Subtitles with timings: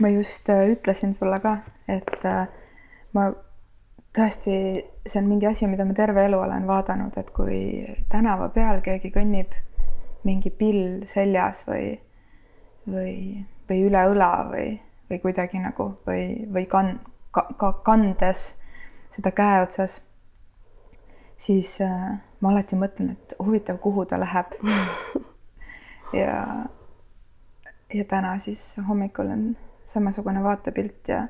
[0.00, 2.46] ma just äh, ütlesin sulle ka, et äh,
[3.14, 3.28] ma
[4.16, 4.54] tõesti,
[5.06, 7.60] see on mingi asi, mida ma terve elu olen vaadanud, et kui
[8.10, 9.54] tänava peal keegi kõnnib
[10.26, 11.92] mingi pill seljas või,
[12.88, 14.72] või, või üle õla või,
[15.10, 16.98] või kuidagi nagu või, või kan-,
[17.34, 18.52] ka, ka kandes
[19.14, 20.00] seda käe otsas,
[21.38, 24.58] siis äh, ma alati mõtlen, et huvitav, kuhu ta läheb.
[26.20, 26.34] ja,
[27.94, 29.48] ja täna siis hommikul on
[29.88, 31.22] samasugune vaatepilt ja,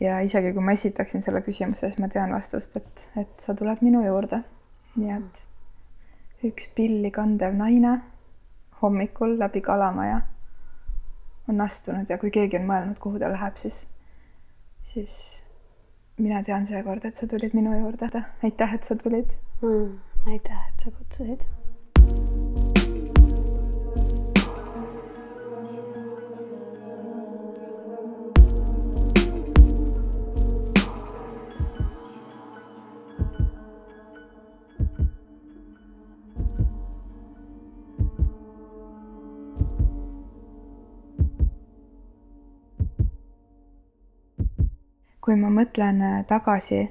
[0.00, 3.84] ja isegi kui ma esitaksin selle küsimuse, siis ma tean vastust, et, et sa tuled
[3.84, 4.42] minu juurde.
[4.96, 5.44] nii et
[6.48, 7.94] üks pilli kandev naine
[8.82, 10.20] hommikul läbi Kalamaja
[11.48, 13.86] on astunud ja kui keegi on mõelnud, kuhu ta läheb, siis,
[14.92, 15.14] siis
[16.18, 18.10] mina tean seekord, et sa tulid minu juurde.
[18.42, 19.98] aitäh, et sa tulid mm,.
[20.26, 21.46] aitäh, et sa kutsusid
[45.22, 46.82] kui ma mõtlen äh, tagasi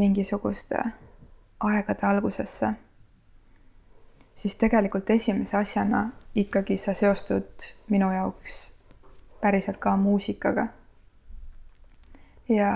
[0.00, 0.80] mingisuguste
[1.60, 2.70] aegade algusesse,
[4.34, 6.06] siis tegelikult esimese asjana
[6.38, 8.56] ikkagi sa seostud minu jaoks
[9.40, 10.68] päriselt ka muusikaga.
[12.48, 12.72] ja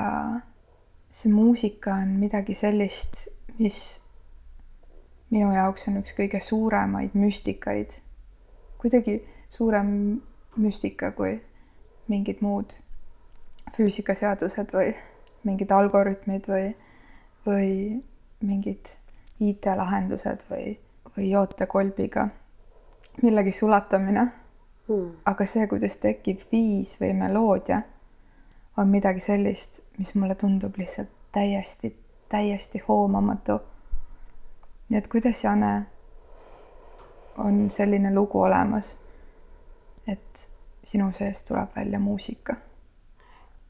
[1.11, 3.79] see muusika on midagi sellist, mis
[5.31, 7.97] minu jaoks on üks kõige suuremaid müstikaid,
[8.77, 10.21] kuidagi suurem
[10.57, 11.39] müstika kui
[12.13, 12.82] mingid muud
[13.77, 14.93] füüsikaseadused või
[15.45, 16.69] mingid algoritmid või,
[17.47, 18.03] või
[18.41, 18.95] mingid
[19.41, 20.77] IT-lahendused või,
[21.17, 22.29] või jootekolbiga.
[23.23, 24.29] Millegi sulatamine.
[24.89, 25.13] Hmm..
[25.25, 27.77] aga see, kuidas tekib viis või meloodia,
[28.77, 31.93] on midagi sellist, mis mulle tundub lihtsalt täiesti,
[32.29, 33.61] täiesti hoomamatu.
[34.89, 35.71] nii et kuidas, Jane,
[37.39, 38.97] on selline lugu olemas,
[40.07, 40.49] et
[40.85, 42.57] sinu seest tuleb välja muusika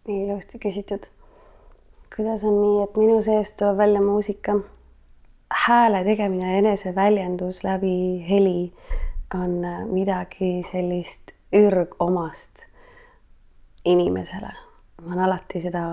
[0.08, 1.04] nii ilusti küsitud.
[2.16, 4.56] kuidas on nii, et minu seest tuleb välja muusika?
[5.66, 8.72] hääle tegemine eneseväljendus läbi heli
[9.34, 12.66] on äh, midagi sellist ürgomast
[13.84, 14.50] inimesele.
[15.02, 15.84] ma olen alati seda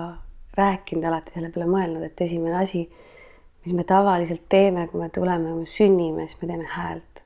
[0.56, 2.82] rääkinud, alati selle peale mõelnud, et esimene asi,
[3.64, 7.22] mis me tavaliselt teeme, kui me tuleme, kui me sünnime, siis me teeme häält.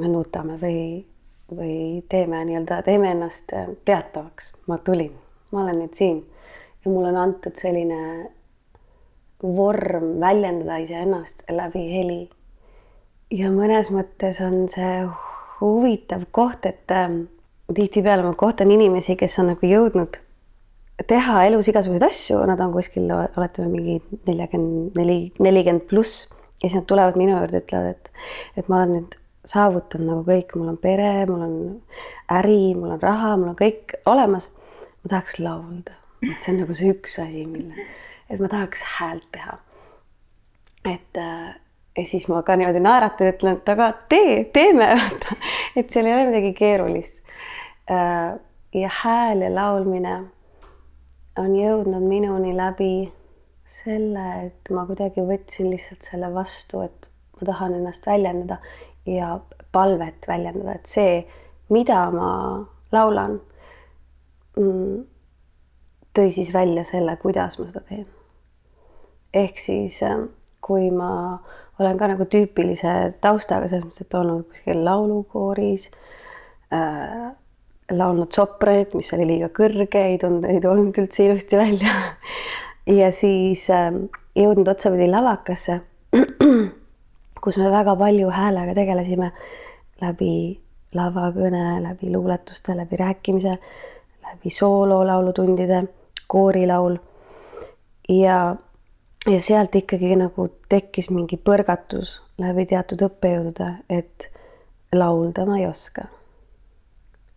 [0.00, 1.06] me nutame või
[1.52, 5.12] või teeme nii-öelda, teeme ennast äh, teatavaks, ma tulin,
[5.52, 6.22] ma olen nüüd siin.
[6.84, 8.30] Ja mulle on antud selline
[9.42, 12.22] vorm väljendada iseennast läbi heli.
[13.30, 15.06] ja mõnes mõttes on see
[15.60, 17.10] huvitav koht, et äh,
[17.74, 20.20] tihtipeale ma kohtan inimesi, kes on nagu jõudnud
[21.08, 26.28] teha elus igasuguseid asju, nad on kuskil, oletame mingi neljakümmend neli, nelikümmend pluss.
[26.62, 28.10] Ja siis nad tulevad minu juurde, ütlevad, et,
[28.56, 29.16] et ma olen nüüd
[29.48, 31.56] saavutanud nagu kõik, mul on pere, mul on
[32.32, 34.50] äri, mul on raha, mul on kõik olemas.
[35.04, 37.88] ma tahaks laulda, et see on nagu see üks asi, mille,
[38.30, 39.58] et ma tahaks häält teha.
[40.84, 41.52] et äh,
[41.96, 44.88] ja siis ma ka niimoodi naeratan, ütlen, et aga tee, teeme,
[45.78, 47.20] et seal ei ole midagi keerulist.
[47.90, 48.38] Äh,
[48.74, 50.14] ja hääl ja laulmine
[51.38, 53.12] on jõudnud minuni läbi
[53.68, 58.58] selle, et ma kuidagi võtsin lihtsalt selle vastu, et ma tahan ennast väljendada
[59.06, 59.40] ja
[59.72, 61.18] palvet väljendada, et see,
[61.74, 62.30] mida ma
[62.94, 63.40] laulan,
[64.56, 65.02] mm,
[66.14, 68.06] tõi siis välja selle, kuidas ma seda teen.
[69.34, 70.28] ehk siis äh,
[70.64, 71.38] kui ma
[71.80, 75.88] olen ka nagu tüüpilise taustaga selles mõttes, et olnud kuskil laulukooris
[76.72, 77.32] äh,,
[77.90, 81.96] laulnud sopranit, mis oli liiga kõrge, ei tulnud, ei tulnud üldse ilusti välja
[83.00, 83.90] ja siis äh,
[84.38, 85.80] jõudnud otsapidi lavakasse
[87.44, 89.32] kus me väga palju häälega tegelesime
[90.00, 90.60] läbi
[90.94, 93.58] lavakõne, läbi luuletuste, läbi rääkimise,
[94.30, 95.84] läbi soololaulutundide,
[96.26, 96.96] koorilaul.
[98.08, 98.56] ja,
[99.26, 104.30] ja sealt ikkagi nagu tekkis mingi põrgatus läbi teatud õppejõudude, et
[104.92, 106.08] laulda ma ei oska.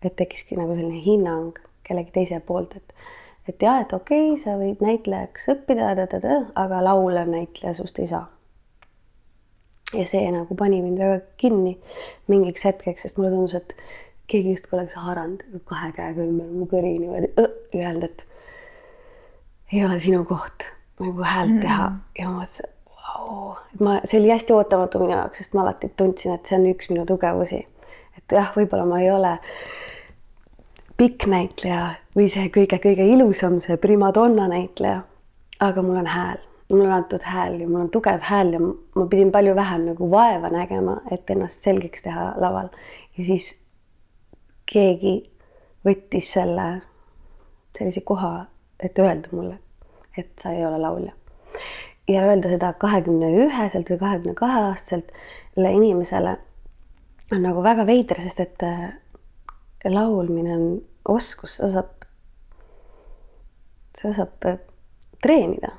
[0.04, 2.94] et tekkiski nagu selline hinnang kellegi teise poolt, et
[3.48, 5.92] et jah, et okei okay,, sa võid näitlejaks õppida,
[6.56, 8.37] aga laulja näitleja sust ei saa
[9.94, 11.78] ja see nagu pani mind väga kinni
[12.28, 13.76] mingiks hetkeks, sest mulle tundus, et
[14.28, 18.26] keegi justkui oleks haaranud kahe käega ümber mu kõri niimoodi ja öelnud, et
[19.74, 22.72] ei ole sinu koht nagu häält mm teha ja ma mõtlesin,
[23.08, 26.58] vau, et ma, see oli hästi ootamatu minu jaoks, sest ma alati tundsin, et see
[26.60, 27.62] on üks minu tugevusi.
[28.18, 29.38] et jah, võib-olla ma ei ole
[30.98, 31.84] pikk näitleja
[32.18, 35.04] või see kõige-kõige ilusam, see primadonna näitleja.
[35.60, 39.06] aga mul on hääl, mulle on antud hääl ja mul on tugev hääl ja ma
[39.10, 42.70] pidin palju vähem nagu vaeva nägema, et ennast selgeks teha laval.
[43.18, 43.48] ja siis
[44.66, 45.24] keegi
[45.86, 46.68] võttis selle
[47.78, 48.46] sellise koha,
[48.84, 49.60] et öelda mulle,
[50.18, 51.14] et sa ei ole laulja.
[52.08, 55.12] ja öelda seda kahekümne üheselt või kahekümne kahe aastaselt
[55.58, 56.38] inimesele
[57.32, 58.94] on nagu väga veider, sest et äh,
[59.86, 60.68] laulmine on
[61.18, 62.08] oskus, seda saab,
[64.00, 64.60] seda saab äh,
[65.24, 65.74] treenida.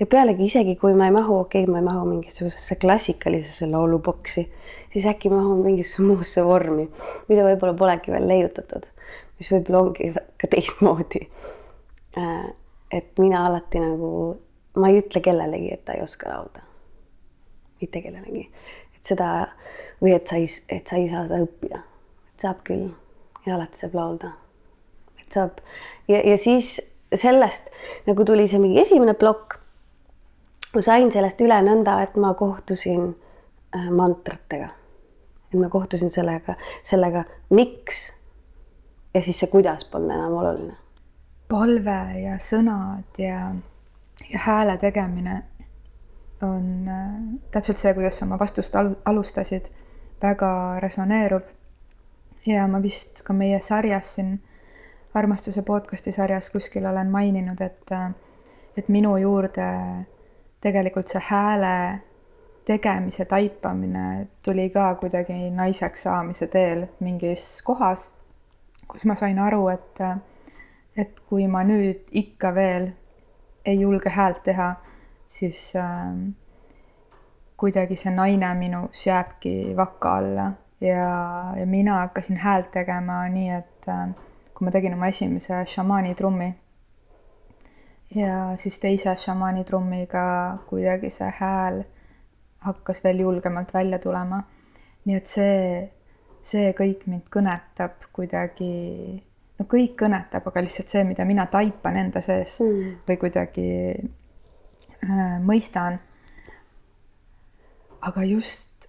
[0.00, 4.46] Ja pealegi isegi kui ma ei mahu, okei okay,, ma ei mahu mingisugusesse klassikalisesse lauluboksi,
[4.92, 6.88] siis äkki mahun mingisse muusse vormi,
[7.28, 8.86] mida võib-olla polegi veel leiutatud,
[9.38, 11.24] mis võib-olla ongi ka teistmoodi.
[12.18, 12.44] Äh,
[12.94, 14.10] et mina alati nagu,
[14.78, 16.62] ma ei ütle kellelegi, et ta ei oska laulda.
[17.80, 18.46] mitte kellelegi,
[18.96, 19.26] et seda
[20.00, 21.82] või et sa ei, et sa ei saa seda õppida.
[22.40, 22.90] saab küll
[23.46, 24.32] ja alati saab laulda.
[25.20, 25.60] et saab
[26.08, 26.76] ja, ja siis
[27.14, 27.70] sellest
[28.06, 29.60] nagu tuli see mingi esimene plokk.
[30.74, 33.12] Ma sain sellest üle nõnda, et ma kohtusin
[33.76, 34.68] äh, mantratega.
[35.52, 38.08] et ma kohtusin sellega, sellega, miks
[39.14, 40.76] ja siis see kuidas polnud enam oluline.
[41.48, 43.54] palve ja sõnad ja,
[44.30, 45.42] ja hääle tegemine
[46.42, 47.12] on äh,
[47.50, 48.74] täpselt see, kuidas sa oma vastust
[49.04, 49.70] alustasid
[50.22, 51.44] väga resoneerub.
[52.46, 54.40] ja ma vist ka meie sarjas siin,
[55.14, 57.94] armastuse podcast'i sarjas kuskil olen maininud, et,
[58.76, 59.68] et minu juurde
[60.64, 61.76] tegelikult see hääle
[62.64, 68.08] tegemise taipamine tuli ka kuidagi naiseks saamise teel mingis kohas,
[68.88, 70.00] kus ma sain aru, et,
[70.96, 72.88] et kui ma nüüd ikka veel
[73.64, 74.70] ei julge häält teha,
[75.28, 76.16] siis äh,
[77.60, 80.50] kuidagi see naine minus jääbki vaka alla.
[80.80, 81.06] Ja,
[81.56, 84.08] ja mina hakkasin häält tegema nii, et äh,
[84.54, 86.54] kui ma tegin oma esimese šamaani trummi
[88.14, 90.24] ja siis teise šamaani trummiga
[90.68, 91.82] kuidagi see hääl
[92.64, 94.42] hakkas veel julgemalt välja tulema.
[95.04, 95.90] nii et see,
[96.42, 99.20] see kõik mind kõnetab kuidagi,
[99.58, 102.96] no kõik kõnetab, aga lihtsalt see, mida mina taipan enda sees mm.
[103.08, 103.68] või kuidagi
[105.04, 106.00] äh, mõistan
[108.04, 108.88] aga just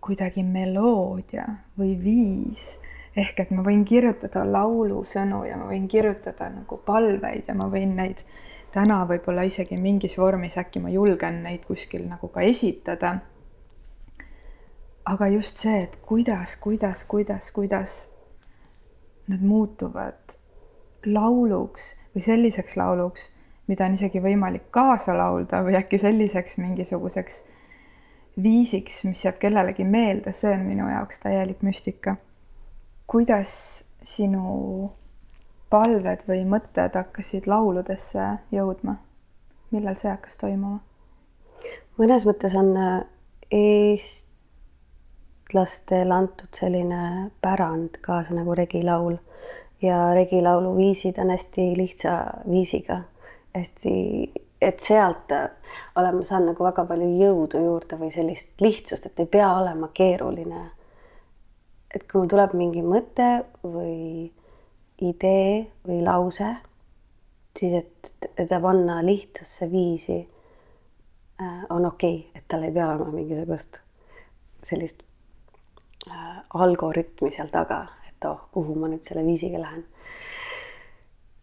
[0.00, 1.44] kuidagi meloodia
[1.78, 2.78] või viis
[3.18, 7.96] ehk et ma võin kirjutada laulusõnu ja ma võin kirjutada nagu palveid ja ma võin
[7.98, 8.22] neid
[8.74, 13.18] täna võib-olla isegi mingis vormis, äkki ma julgen neid kuskil nagu ka esitada.
[15.08, 17.92] aga just see, et kuidas, kuidas, kuidas, kuidas
[19.28, 20.36] nad muutuvad
[21.06, 23.30] lauluks või selliseks lauluks,
[23.68, 27.42] mida on isegi võimalik kaasa laulda või äkki selliseks mingisuguseks
[28.42, 32.16] viisiks, mis jääb kellelegi meelde, see on minu jaoks täielik müstika.
[33.08, 33.50] Kuidas
[34.04, 34.92] sinu
[35.70, 38.94] palved või mõtted hakkasid lauludesse jõudma?
[39.70, 40.80] millal see hakkas toimuma?
[41.98, 43.02] mõnes mõttes on äh,
[43.50, 49.16] eestlastele antud selline pärand kaasa nagu regilaul
[49.82, 53.02] ja regilaulu viisid on hästi lihtsa viisiga,
[53.54, 54.30] hästi
[54.60, 55.50] et sealt äh,
[55.96, 59.90] olen ma saanud nagu väga palju jõudu juurde või sellist lihtsust, et ei pea olema
[59.94, 60.64] keeruline.
[61.94, 63.28] Et kui mul tuleb mingi mõte
[63.62, 64.28] või
[65.04, 66.48] idee või lause,
[67.58, 73.12] siis et teda panna lihtsasse viisi äh, on okei okay,, et tal ei pea olema
[73.14, 73.80] mingisugust
[74.66, 75.04] sellist
[76.10, 79.86] äh, algoritmi seal taga, et oh, kuhu ma nüüd selle viisiga lähen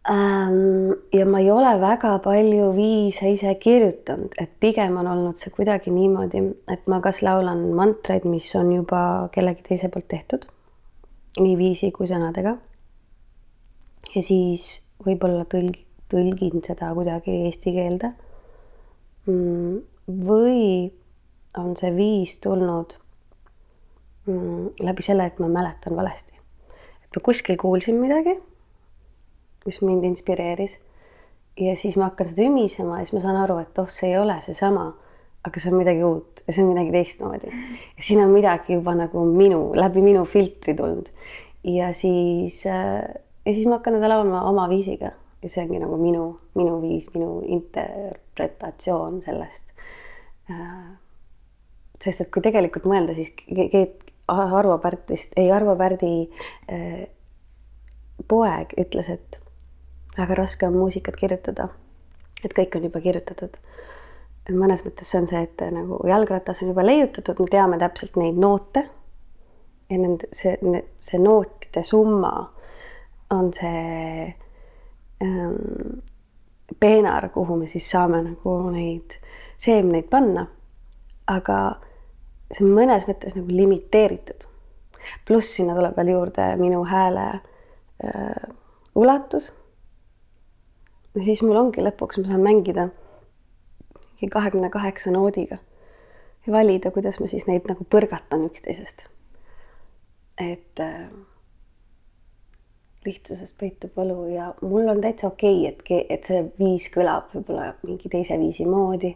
[0.05, 5.93] ja ma ei ole väga palju viise ise kirjutanud, et pigem on olnud see kuidagi
[5.93, 9.01] niimoodi, et ma kas laulan mantraid, mis on juba
[9.33, 10.45] kellegi teise poolt tehtud,
[11.41, 12.57] nii viisi kui sõnadega.
[14.15, 15.81] ja siis võib-olla tõlgi,
[16.13, 18.13] tõlgin seda kuidagi eesti keelde.
[19.25, 19.81] Mm,
[20.21, 20.93] või
[21.57, 22.93] on see viis tulnud
[24.29, 26.37] mm, läbi selle, et ma mäletan valesti.
[27.01, 28.37] et ma kuskil kuulsin midagi
[29.65, 30.79] mis mind inspireeris.
[31.59, 34.17] ja siis ma hakkan seda ümisema ja siis ma saan aru, et oh, see ei
[34.19, 34.89] ole seesama,
[35.45, 37.51] aga see on midagi uut ja see on midagi teistmoodi.
[37.97, 41.09] ja siin on midagi juba nagu minu, läbi minu filtri tulnud.
[41.63, 43.03] ja siis, äh,
[43.45, 47.07] ja siis ma hakkan teda laulma oma viisiga ja see ongi nagu minu, minu viis,
[47.13, 49.73] minu interpretatsioon sellest.
[50.49, 50.93] Äh,
[52.01, 53.31] sest et kui tegelikult mõelda, siis
[54.27, 56.13] Arvo Pärt vist, ei Arvo Pärdi
[56.71, 57.05] äh,
[58.27, 59.39] poeg ütles, et
[60.17, 61.67] väga raske on muusikat kirjutada.
[62.43, 63.57] et kõik on juba kirjutatud.
[64.49, 68.15] et mõnes mõttes see on see, et nagu jalgratas on juba leiutatud, me teame täpselt
[68.15, 68.89] neid noote.
[69.89, 70.57] ja nende, see,
[70.97, 72.51] see nootide summa
[73.29, 74.35] on see
[75.23, 76.01] ähm,
[76.79, 79.17] peenar, kuhu me siis saame nagu neid
[79.57, 80.47] seemneid panna.
[81.27, 81.79] aga
[82.51, 84.47] see on mõnes mõttes nagu limiteeritud.
[85.25, 88.49] pluss sinna tuleb veel juurde minu hääle äh,
[88.95, 89.53] ulatus.
[91.15, 92.89] Ja siis mul ongi lõpuks, ma saan mängida
[94.31, 95.57] kahekümne kaheksa noodiga
[96.47, 99.05] ja valida, kuidas ma siis neid nagu põrgatan üksteisest.
[100.41, 101.07] et äh,
[103.05, 107.73] lihtsusest peitub võlu ja mul on täitsa okei okay,, et, et see viis kõlab võib-olla
[107.85, 109.15] mingi teise viisi moodi.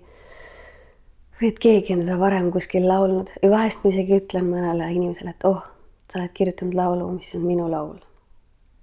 [1.39, 5.33] või et keegi on seda varem kuskil laulnud ja vahest ma isegi ütlen mõnele inimesele,
[5.35, 5.63] et oh,
[6.09, 7.97] sa oled kirjutanud laulu, mis on minu laul.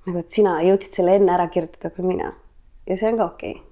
[0.06, 2.32] nagu, et sina jõudsid selle enne ära kirjutada kui mina.
[2.86, 3.64] Ja see on ka okei okay.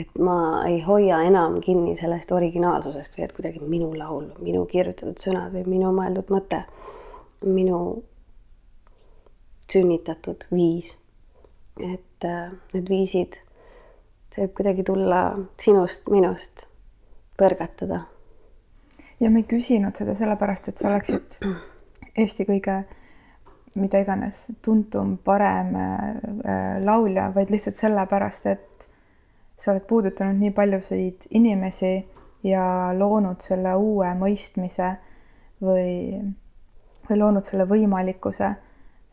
[0.00, 5.18] et ma ei hoia enam kinni sellest originaalsusest või et kuidagi minu laul, minu kirjutatud
[5.22, 6.62] sõnad või minu mõeldud mõte,
[7.44, 7.80] minu
[9.72, 10.96] sünnitatud viis.
[11.78, 13.36] et äh, need viisid,
[14.34, 15.20] see võib kuidagi tulla
[15.62, 16.66] sinust, minust,
[17.38, 18.00] põrgatada.
[19.20, 21.38] ja me ei küsinud seda sellepärast, et sa oleksid
[22.18, 22.80] Eesti kõige
[23.74, 28.88] mida iganes tuntum, parem äh, laulja, vaid lihtsalt sellepärast, et
[29.58, 31.92] sa oled puudutanud nii paljusid inimesi
[32.46, 34.92] ja loonud selle uue mõistmise
[35.60, 36.22] või,
[37.08, 38.54] või loonud selle võimalikkuse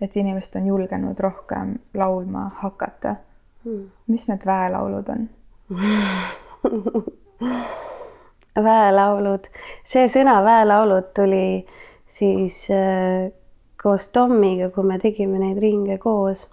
[0.01, 3.15] et inimesed on julgenud rohkem laulma hakata.
[3.63, 3.89] Hmm..
[4.07, 5.29] mis need väelaulud on?
[8.65, 9.47] Väelaulud,
[9.83, 11.65] see sõna väelaulud tuli
[12.07, 13.25] siis äh,
[13.85, 16.47] koos Tommiga, kui me tegime neid ringe koos.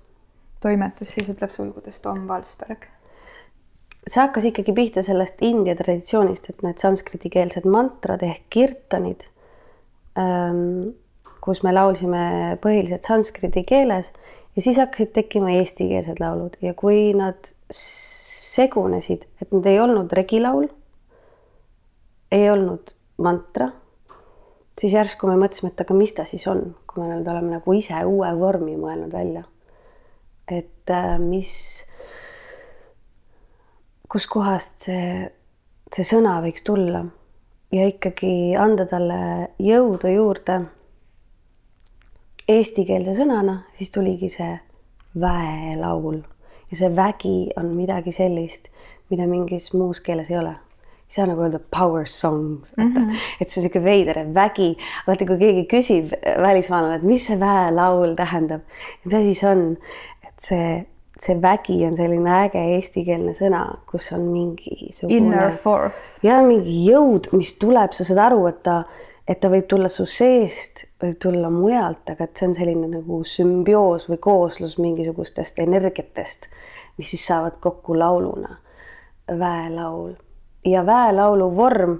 [0.62, 2.88] toimetus siis ütleb sulgudes Tom Valsberg.
[4.06, 9.28] see hakkas ikkagi pihta sellest India traditsioonist, et need sanskriti-keelsed mantrad ehk kirtanid
[10.18, 10.92] ähm,
[11.42, 12.24] kus me laulsime
[12.62, 14.12] põhiliselt sanskriti keeles
[14.56, 20.68] ja siis hakkasid tekkima eestikeelsed laulud ja kui nad segunesid, et nad ei olnud regilaul,
[22.32, 23.70] ei olnud mantra,
[24.78, 27.76] siis järsku me mõtlesime, et aga mis ta siis on, kui me nüüd oleme nagu
[27.76, 29.44] ise uue vormi mõelnud välja.
[30.48, 31.52] et äh, mis,
[34.10, 35.30] kuskohast see,
[35.94, 37.06] see sõna võiks tulla
[37.72, 40.58] ja ikkagi anda talle jõudu juurde
[42.48, 44.52] eestikeelse sõnana, siis tuligi see
[45.20, 46.20] väelaul
[46.72, 48.68] ja see vägi on midagi sellist,
[49.10, 50.54] mida mingis muus keeles ei ole.
[51.12, 53.16] Ei saa nagu öelda power songs mm, -hmm.
[53.40, 54.76] et see sihuke veider, et vägi,
[55.06, 58.64] alati kui keegi küsib välismaalane, et mis see väelaul tähendab,
[59.04, 59.76] mis asi see on,
[60.24, 60.86] et see,
[61.18, 65.18] see vägi on selline äge eestikeelne sõna, kus on mingisugune.
[65.18, 66.20] Inner force.
[66.26, 68.82] ja mingi jõud, mis tuleb, sa saad aru, et ta
[69.28, 73.20] et ta võib tulla su seest, võib tulla mujalt, aga et see on selline nagu
[73.28, 76.48] sümbioos või kooslus mingisugustest energiatest,
[76.98, 78.58] mis siis saavad kokku lauluna.
[79.38, 80.16] väelaul
[80.64, 81.98] ja väelaulu vorm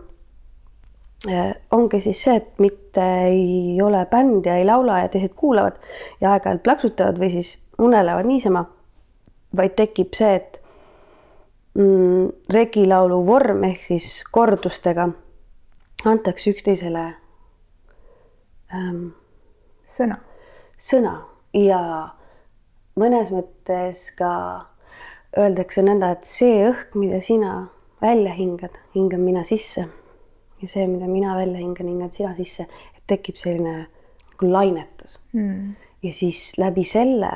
[1.29, 5.79] eh, ongi siis see, et mitte ei ole bänd ja ei laula ja teised kuulavad
[6.21, 8.65] ja aeg-ajalt plaksutavad või siis unelevad niisama,
[9.57, 10.61] vaid tekib see, et
[11.75, 15.09] mm, regilaulu vorm ehk siis kordustega
[16.05, 17.05] antakse üksteisele
[18.75, 19.07] ähm,
[19.87, 20.19] sõna.
[20.79, 21.15] sõna
[21.55, 21.81] ja
[22.99, 24.33] mõnes mõttes ka
[25.39, 27.53] öeldakse nõnda, et see õhk, mida sina
[28.03, 29.87] välja hingad, hingan mina sisse.
[30.63, 32.67] ja see, mida mina välja hingan, hingad sina sisse,
[32.97, 33.87] et tekib selline
[34.43, 35.75] nagu lainetus mm..
[36.03, 37.31] ja siis läbi selle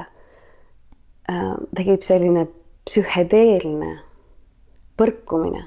[1.31, 2.47] äh, tekib selline
[2.87, 3.97] psühhedeelne
[4.99, 5.65] põrkumine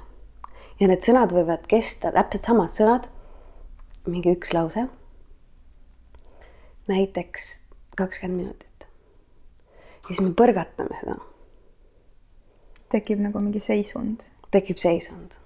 [0.80, 3.10] ja need sõnad võivad kesta, täpselt samad sõnad,
[4.10, 4.88] mingi üks lause.
[6.88, 7.50] näiteks
[7.98, 8.86] kakskümmend minutit.
[10.02, 11.18] ja siis me põrgatame seda.
[12.90, 14.30] tekib nagu mingi seisund.
[14.52, 15.38] Tekib seisund,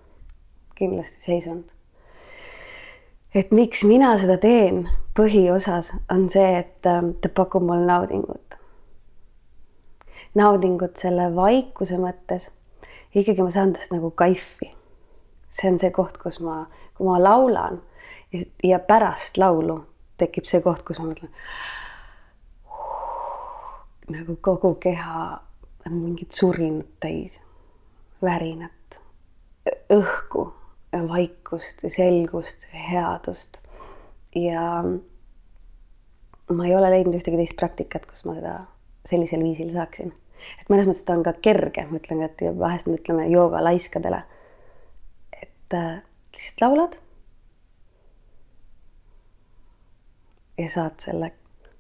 [0.76, 1.64] kindlasti seisund.
[3.36, 8.60] et miks mina seda teen põhiosas on see, et ähm, ta pakub mulle naudingut.
[10.36, 12.52] naudingut selle vaikuse mõttes.
[13.16, 14.74] ikkagi ma saan tast nagu kaifi
[15.54, 16.66] see on see koht, kus ma,
[16.98, 17.82] kui ma laulan
[18.34, 19.84] ja, ja pärast laulu
[20.18, 21.34] tekib see koht, kus ma mõtlen
[24.14, 25.24] nagu kogu keha
[25.88, 27.40] on mingit surinat täis,
[28.24, 28.76] värinat,
[29.94, 30.48] õhku,
[30.94, 33.62] vaikust, selgust, headust
[34.36, 34.84] ja
[36.54, 38.58] ma ei ole leidnud ühtegi teist praktikat, kus ma seda
[39.10, 40.14] sellisel viisil saaksin.
[40.62, 44.24] et mõnes mõttes ta on ka kerge, ma ütlen, et vahest me ütleme jooga laiskadele
[45.74, 46.02] et äh,
[46.34, 46.94] lihtsalt laulad.
[50.58, 51.32] ja saad selle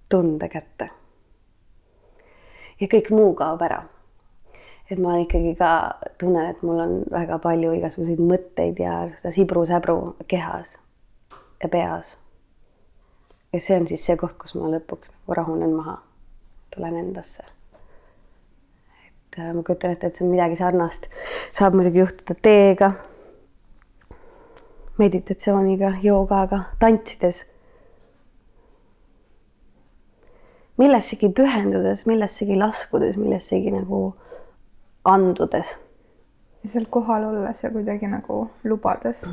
[0.09, 0.89] tunde kätte.
[2.79, 3.83] ja kõik muu kaob ära.
[4.91, 5.69] Et ma ikkagi ka
[6.19, 9.97] tunnen, et mul on väga palju igasuguseid mõtteid ja seda sibru-säbru
[10.27, 10.77] kehas
[11.63, 12.17] ja peas.
[13.53, 15.97] ja see on siis see koht, kus ma lõpuks nagu rahunen maha,
[16.75, 17.45] tulen endasse.
[18.97, 21.07] et äh, ma kujutan ette, et see on midagi sarnast,
[21.51, 22.91] saab muidugi juhtuda teega,
[24.99, 27.45] meditatsiooniga, joogaga, tantsides
[30.77, 34.13] millessegi pühendudes, millessegi laskudes, millessegi nagu
[35.05, 35.77] andudes.
[36.63, 39.25] ja seal kohal olles ja kuidagi nagu lubades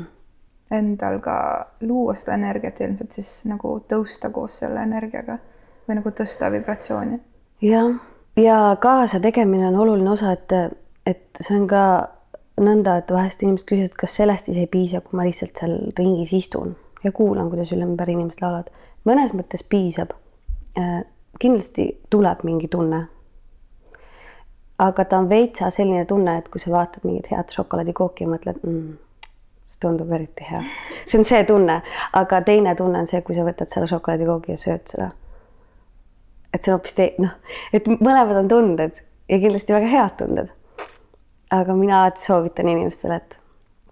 [0.71, 1.35] endal ka
[1.81, 5.37] luua seda energiat ilmselt siis nagu tõusta koos selle energiaga
[5.87, 7.19] või nagu tõsta vibratsiooni.
[7.61, 7.91] jah,
[8.37, 10.53] ja kaasa tegemine on oluline osa, et,
[11.05, 11.83] et see on ka
[12.61, 16.33] nõnda, et vahest inimesed küsivad, kas sellest siis ei piisa, kui ma lihtsalt seal ringis
[16.37, 18.69] istun ja kuulan, kuidas ümber inimesed laulavad.
[19.05, 20.13] mõnes mõttes piisab
[20.77, 21.01] äh,
[21.39, 23.07] kindlasti tuleb mingi tunne.
[24.81, 28.61] Aga ta on veitsa selline tunne, et kui sa vaatad mingit head šokolaadikooki ja mõtled
[28.63, 28.93] mm,,
[29.69, 30.61] see tundub eriti hea.
[31.05, 31.81] see on see tunne,
[32.17, 35.11] aga teine tunne on see, kui sa võtad selle šokolaadikoogi ja sööd seda.
[36.53, 37.37] et see on hoopis tei-, noh,
[37.73, 38.97] et mõlemad on tunded
[39.29, 40.51] ja kindlasti väga head tunded.
[41.51, 43.39] aga mina alati soovitan inimestele, et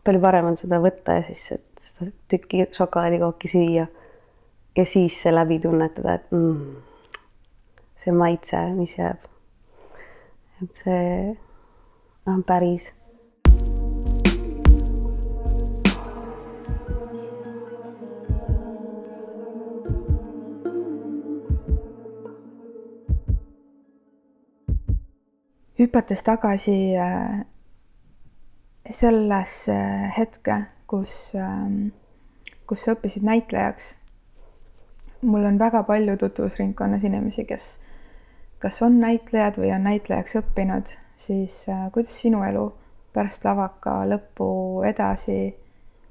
[0.04, 3.88] palju parem on seda võtta ja siis seda tükki šokolaadikooki süüa
[4.78, 6.78] ja siis see läbi tunnetada, et mm,
[8.04, 9.26] see maitse, mis jääb.
[10.64, 11.38] Et see
[12.26, 12.94] on päris.
[25.80, 27.46] hüpates tagasi äh,
[28.90, 29.78] sellesse
[30.18, 31.94] hetke, kus, ähm,
[32.68, 33.96] kus sa õppisid näitlejaks.
[35.22, 37.80] mul on väga palju tutvusringkonnas inimesi, kes
[38.60, 42.66] kas on näitlejad või on näitlejaks õppinud, siis äh, kuidas sinu elu
[43.14, 44.50] pärast lavaka lõppu
[44.88, 45.40] edasi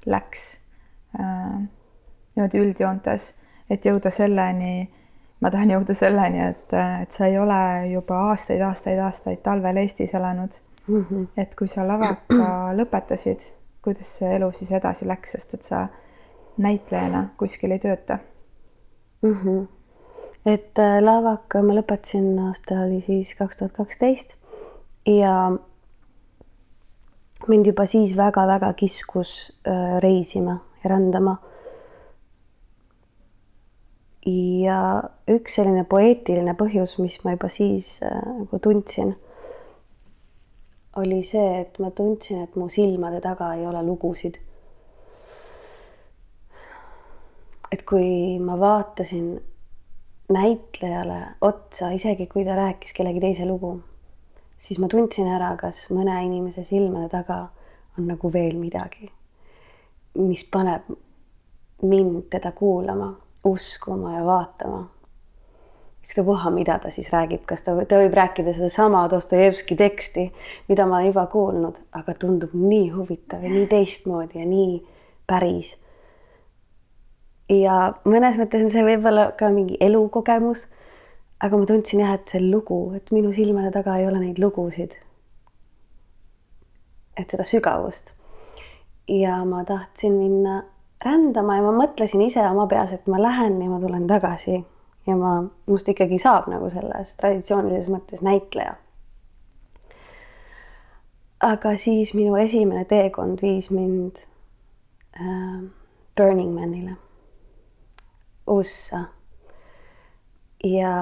[0.09, 0.45] läks
[1.19, 1.59] äh,
[2.35, 3.29] niimoodi üldjoontes,
[3.69, 4.89] et jõuda selleni,
[5.41, 7.61] ma tahan jõuda selleni, et, et sa ei ole
[7.93, 11.05] juba aastaid, aastaid, aastaid talvel Eestis elanud mm.
[11.05, 11.27] -hmm.
[11.37, 15.87] et kui sa lavaka lõpetasid, kuidas see elu siis edasi läks, sest et sa
[16.57, 18.19] näitlejana kuskil ei tööta
[19.21, 19.33] mm?
[19.33, 19.78] -hmm
[20.45, 24.35] et äh, lavaka ma lõpetasin, aasta oli siis kaks tuhat kaksteist
[25.07, 25.51] ja
[27.47, 31.37] mind juba siis väga-väga kiskus äh, reisima ja rändama.
[34.29, 34.79] ja
[35.31, 39.15] üks selline poeetiline põhjus, mis ma juba siis äh, nagu tundsin,
[40.99, 44.37] oli see, et ma tundsin, et mu silmade taga ei ole lugusid.
[47.71, 49.39] et kui ma vaatasin
[50.29, 53.79] näitlejale otsa, isegi kui ta rääkis kellegi teise lugu,
[54.57, 57.47] siis ma tundsin ära, kas mõne inimese silmade taga
[57.97, 59.09] on nagu veel midagi,
[60.19, 60.87] mis paneb
[61.81, 63.13] mind teda kuulama,
[63.43, 64.87] uskuma ja vaatama.
[66.09, 70.31] ükstapuha, mida ta siis räägib, kas ta, ta võib rääkida sedasama Dostojevski teksti,
[70.67, 74.79] mida ma olen juba kuulnud, aga tundub nii huvitav ja nii teistmoodi ja nii
[75.27, 75.77] päris
[77.49, 80.67] ja mõnes mõttes on see võib-olla ka mingi elukogemus.
[81.39, 84.93] aga ma tundsin jah, et see lugu, et minu silmade taga ei ole neid lugusid.
[87.17, 88.13] et seda sügavust.
[89.07, 90.63] ja ma tahtsin minna
[91.05, 94.65] rändama ja ma mõtlesin ise oma peas, et ma lähen ja ma tulen tagasi
[95.07, 98.75] ja ma, must ikkagi saab nagu selles traditsioonilises mõttes näitleja.
[101.41, 104.25] aga siis minu esimene teekond viis mind
[105.15, 105.61] äh,
[106.15, 106.97] Burning Manile
[108.49, 109.03] USA.
[110.63, 110.93] ja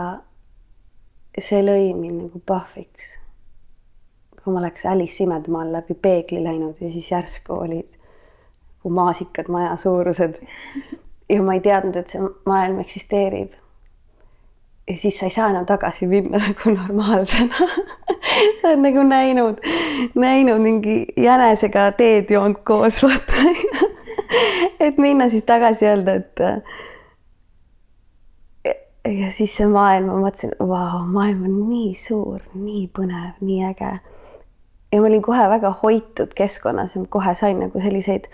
[1.41, 3.17] see lõi mind nagu pahviks.
[4.38, 7.89] kui ma oleks Alice imedemaal läbi peegli läinud ja siis järsku olid
[8.77, 10.36] nagu maasikad maja suurused.
[11.29, 13.51] ja ma ei teadnud, et see maailm eksisteerib.
[14.88, 17.55] ja siis sa ei saa enam tagasi minna nagu normaalsena
[18.62, 19.60] sa oled nagu näinud,
[20.15, 23.43] näinud mingi jänesega teed joonud koos, vaata
[24.88, 26.39] et minna siis tagasi öelda, et
[29.11, 33.91] ja siis see maailm, ma mõtlesin, vau, maailm on nii suur, nii põnev, nii äge.
[34.91, 38.29] ja ma olin kohe väga hoitud keskkonnas ja kohe sain nagu selliseid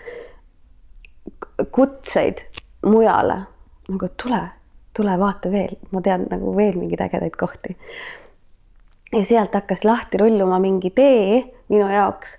[1.70, 2.44] kutseid
[2.86, 3.38] mujale
[3.88, 4.40] nagu tule,
[4.96, 7.76] tule vaata veel, ma tean nagu veel mingeid ägedaid kohti.
[9.12, 12.38] ja sealt hakkas lahti rulluma mingi tee minu jaoks,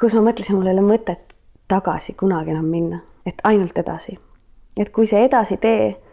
[0.00, 1.36] kus ma mõtlesin, mul ei ole mõtet
[1.68, 4.18] tagasi kunagi enam minna, et ainult edasi.
[4.76, 6.05] et kui see edasi tee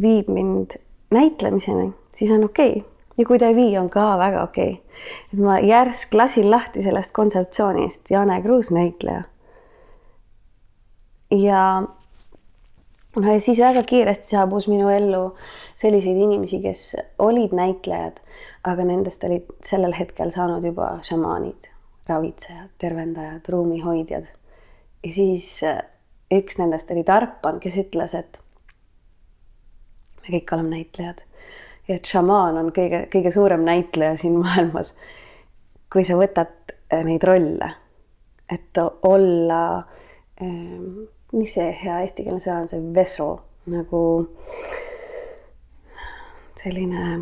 [0.00, 0.78] viib mind
[1.10, 4.98] näitlemiseni, siis on okei okay ja kui ta ei vii, on ka väga okei okay.
[5.32, 9.22] et ma järsk lasin lahti sellest kontseptsioonist, Jane Kruus, näitleja.
[11.30, 11.64] ja
[13.16, 15.36] no ja siis väga kiiresti saabus minu ellu
[15.76, 18.20] selliseid inimesi, kes olid näitlejad,
[18.64, 21.70] aga nendest olid sellel hetkel saanud juba šamaanid,
[22.08, 24.28] ravitsejad, tervendajad, ruumihoidjad.
[25.04, 25.82] ja siis äh,
[26.32, 28.40] üks nendest oli Tarpan, kes ütles, et
[30.20, 31.22] me kõik oleme näitlejad
[31.88, 34.94] ja et šamaan on kõige, kõige suurem näitleja siin maailmas.
[35.92, 37.72] kui sa võtad äh, neid rolle,
[38.46, 39.62] et olla
[40.42, 43.36] ähm, mis see hea eestikeelne sõna on, see vessel
[43.70, 44.02] nagu
[46.60, 47.20] selline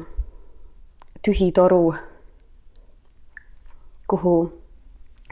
[1.25, 1.95] tühi toru,
[4.09, 4.35] kuhu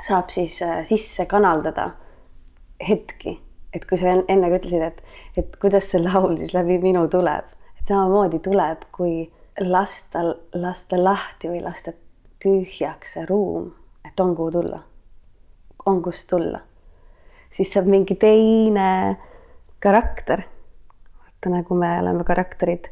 [0.05, 1.91] saab siis äh, sisse kanaldada
[2.89, 3.39] hetki,
[3.73, 5.05] et kui sa enne ka ütlesid, et,
[5.37, 7.56] et kuidas see laul siis läbi minu tuleb,
[7.89, 10.23] samamoodi tuleb, kui lasta,
[10.55, 11.93] lasta lahti või lasta
[12.43, 13.71] tühjaks see ruum,
[14.05, 14.81] et on kuhu tulla,
[15.87, 16.61] on kust tulla
[17.57, 19.17] siis saab mingi teine
[19.81, 20.43] karakter.
[21.19, 22.91] vaata, nagu me oleme karakterid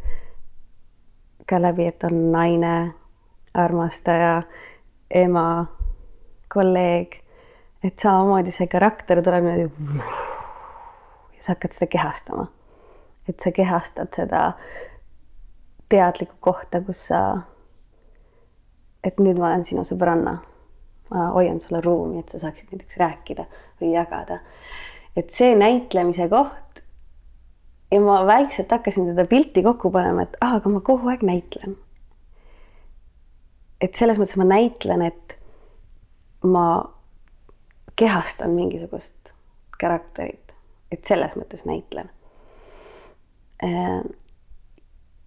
[1.49, 2.95] ka läbi, et on naine,
[3.55, 4.43] armastaja,
[5.11, 5.67] ema,
[6.49, 7.21] kolleeg.
[7.85, 9.99] et samamoodi see karakter tuleb niimoodi.
[11.37, 12.47] ja sa hakkad seda kehastama.
[13.29, 14.53] Et sa kehastad seda
[15.89, 17.21] teadlikku kohta, kus sa,
[19.05, 20.39] et nüüd ma olen sinu sõbranna
[21.11, 23.47] ma hoian sulle ruumi, et sa saaksid näiteks rääkida
[23.81, 24.39] või jagada.
[25.17, 26.83] et see näitlemise koht
[27.93, 31.77] ja ma vaikselt hakkasin seda pilti kokku panema, et aa, aga ma kogu aeg näitlen.
[33.81, 35.39] et selles mõttes ma näitlen, et
[36.43, 36.67] ma
[37.97, 39.35] kehastan mingisugust
[39.79, 40.55] karakterit,
[40.91, 42.11] et selles mõttes näitlen.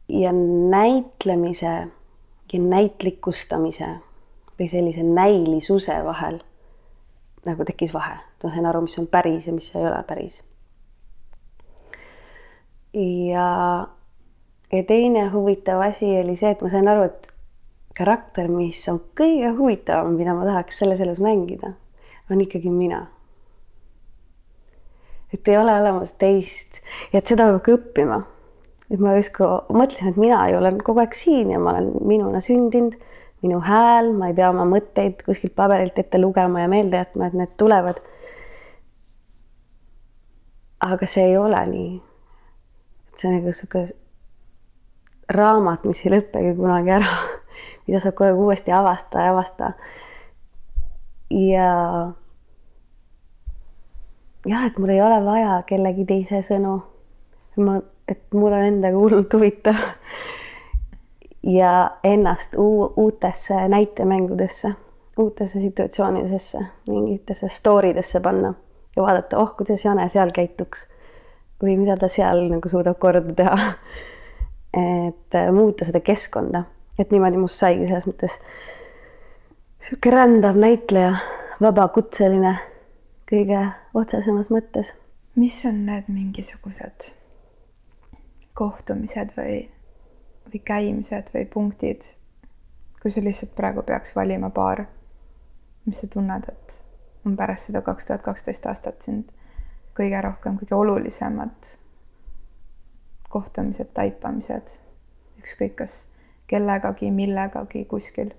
[0.10, 0.32] Ja
[0.70, 1.74] näitlemise
[2.54, 3.88] ja näitlikustamise
[4.60, 6.40] või sellise näilisuse vahel
[7.48, 8.18] nagu tekkis vahe.
[8.44, 10.44] ma sain aru, mis on päris ja mis ei ole päris.
[12.94, 13.88] ja,
[14.72, 17.32] ja teine huvitav asi oli see, et ma sain aru, et
[17.98, 21.74] karakter, mis on kõige huvitavam, mida ma tahaks selles elus mängida,
[22.32, 23.08] on ikkagi mina.
[25.34, 26.80] Et ei ole olemas teist
[27.12, 28.22] ja et seda peab ka õppima.
[28.92, 32.42] et ma justkui mõtlesin, et mina ju olen kogu aeg siin ja ma olen minuna
[32.44, 32.96] sündinud
[33.42, 37.38] minu hääl, ma ei pea oma mõtteid kuskilt paberilt ette lugema ja meelde jätma, et
[37.38, 38.02] need tulevad.
[40.80, 42.02] aga see ei ole nii.
[43.18, 43.88] see on nagu sihuke
[45.34, 47.14] raamat, mis ei lõpegi kunagi ära,
[47.88, 49.74] mida saab kogu aeg uuesti avastada ja avastada.
[51.30, 51.70] ja
[54.48, 56.80] jah, et mul ei ole vaja kellegi teise sõnu.
[57.58, 59.80] ma, et mul on endaga hullult huvitav
[61.44, 64.74] ja ennast uutesse näitemängudesse,
[65.18, 68.54] uutesse situatsioonidesse, mingitesse story desse panna
[68.96, 70.88] ja vaadata, oh, kuidas Jane seal käituks
[71.64, 73.74] või mida ta seal nagu suudab korda teha.
[74.78, 76.64] et äh, muuta seda keskkonda,
[77.00, 78.40] et niimoodi must saigi selles mõttes
[79.82, 81.16] sihuke rändav näitleja,
[81.62, 82.58] vabakutseline
[83.30, 83.62] kõige
[83.98, 84.94] otsesemas mõttes.
[85.36, 87.12] mis on need mingisugused
[88.58, 89.68] kohtumised või
[90.48, 92.02] või käimised või punktid,
[93.02, 94.86] kui sa lihtsalt praegu peaks valima paar,
[95.86, 96.78] mis sa tunned, et
[97.26, 99.34] on pärast seda kaks tuhat kaksteist aastat sind
[99.98, 101.72] kõige rohkem, kõige olulisemad
[103.30, 104.80] kohtumised, taipamised,
[105.42, 106.00] ükskõik kas
[106.48, 108.34] kellegagi, millegagi kuskil.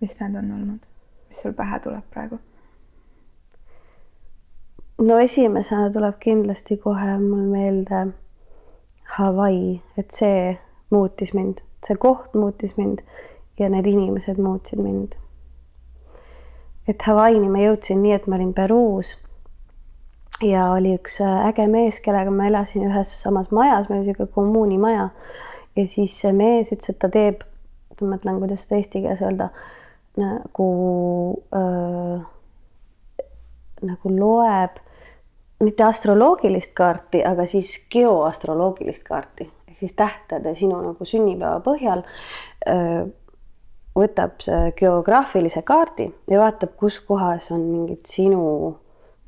[0.00, 0.86] mis need on olnud,
[1.28, 2.40] mis sul pähe tuleb praegu?
[5.00, 8.06] No esimesena tuleb kindlasti kohe mul meelde
[9.16, 10.58] Hawaii, et see
[10.90, 13.00] muutis mind, see koht muutis mind
[13.58, 15.16] ja need inimesed muutsid mind.
[16.88, 19.14] et Hawaii'ni ma jõudsin nii, et ma olin Peruus
[20.44, 24.34] ja oli üks äh, äge mees, kellega ma elasin ühes samas majas, meil oli niisugune
[24.34, 25.08] kommuunimaja
[25.76, 27.44] ja siis see mees ütles, et ta teeb,
[28.00, 29.48] ma mõtlen, kuidas seda eesti keeles öelda,
[30.20, 30.68] nagu
[31.56, 32.28] äh,
[33.86, 34.80] nagu loeb
[35.60, 42.04] mitte astroloogilist kaarti, aga siis geoastroloogilist kaarti siis tähtede sinu nagu sünnipäeva põhjal
[43.96, 44.44] võtab
[44.78, 48.42] geograafilise kaardi ja vaatab, kus kohas on mingid sinu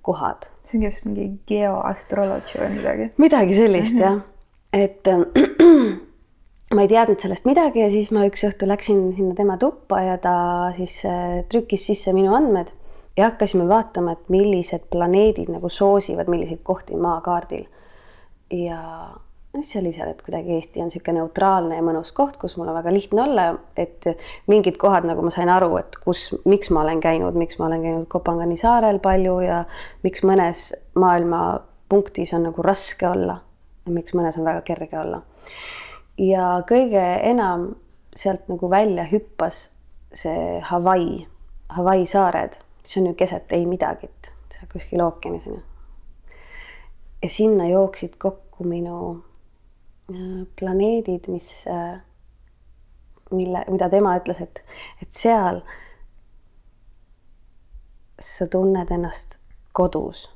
[0.02, 0.48] kohad.
[0.64, 3.10] see on vist mingi geoastrology või midagi?
[3.16, 4.02] midagi sellist -hmm.
[4.02, 4.20] jah,
[4.72, 5.08] et
[6.74, 10.18] ma ei teadnud sellest midagi ja siis ma üks õhtu läksin sinna tema tuppa ja
[10.18, 10.36] ta
[10.76, 11.02] siis
[11.48, 12.70] trükkis sisse minu andmed
[13.16, 17.66] ja hakkasime vaatama, et millised planeedid nagu soosivad milliseid kohti maakaardil.
[18.50, 18.80] ja
[19.52, 22.70] noh, see oli seal, et kuidagi Eesti on niisugune neutraalne ja mõnus koht, kus mul
[22.72, 23.46] on väga lihtne olla,
[23.76, 24.08] et
[24.48, 27.84] mingid kohad, nagu ma sain aru, et kus, miks ma olen käinud, miks ma olen
[27.84, 29.62] käinud Kopangani saarel palju ja
[30.04, 31.42] miks mõnes maailma
[31.92, 33.38] punktis on nagu raske olla
[33.86, 35.22] ja miks mõnes on väga kerge olla.
[36.18, 37.72] ja kõige enam
[38.16, 39.70] sealt nagu välja hüppas
[40.14, 41.24] see Hawaii,
[41.72, 45.62] Hawaii saared, mis on ju keset ei midagit, seal kuskil ookeanis on ju.
[47.22, 48.96] ja sinna jooksid kokku minu
[50.10, 52.00] Äh, planeedid, mis, äh,
[53.30, 54.58] mille, mida tema ütles, et,
[55.02, 55.60] et seal
[58.20, 59.38] sa tunned ennast
[59.72, 60.28] kodus.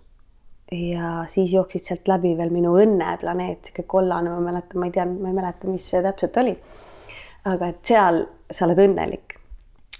[0.72, 5.04] ja siis jooksid sealt läbi veel minu õnneplaneet, sihuke kollane, ma mäletan, ma ei tea,
[5.06, 6.54] ma ei mäleta, mis see täpselt oli.
[7.46, 9.25] aga et seal sa oled õnnelik.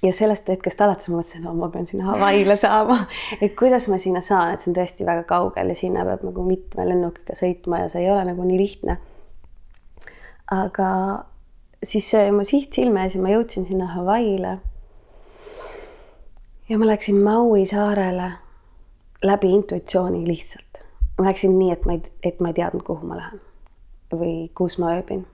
[0.03, 2.99] Ja sellest hetkest alates ma mõtlesin, no ma pean sinna Hawaii'le saama,
[3.41, 6.45] et kuidas ma sinna saan, et see on tõesti väga kaugel ja sinna peab nagu
[6.47, 8.99] mitme lennukiga sõitma ja see ei ole nagu nii lihtne
[10.51, 10.89] aga
[11.83, 14.59] siis mu siht silme ees ja ma jõudsin sinna Hawaii'le.
[16.69, 18.33] ja ma läksin Maui saarele
[19.23, 20.83] läbi intuitsiooni lihtsalt.
[21.19, 23.41] ma läksin nii, et ma ei, et ma ei teadnud, kuhu ma lähen
[24.13, 25.27] või kus ma ööbin.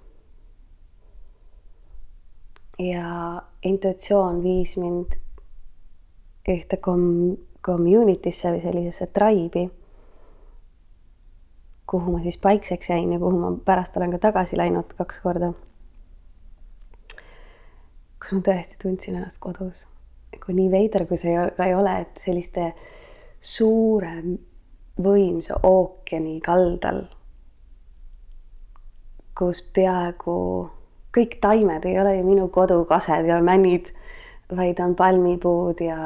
[2.78, 5.18] Ja intuitsioon viis mind
[6.48, 9.70] ühte kom-, community'sse või sellisesse tribe'i
[11.92, 15.52] kuhu ma siis paikseks jäin ja kuhu ma pärast olen ka tagasi läinud kaks korda.
[18.22, 19.88] kus ma tõesti tundsin ennast kodus.
[20.46, 22.72] kui nii veider, kui see ka ei ole, et selliste
[23.40, 24.14] suure
[25.02, 27.02] võimsa ookeani kaldal,
[29.38, 30.36] kus peaaegu
[31.16, 33.90] kõik taimed ei ole ju minu kodukased ja männid,
[34.56, 35.98] vaid on palmipuud ja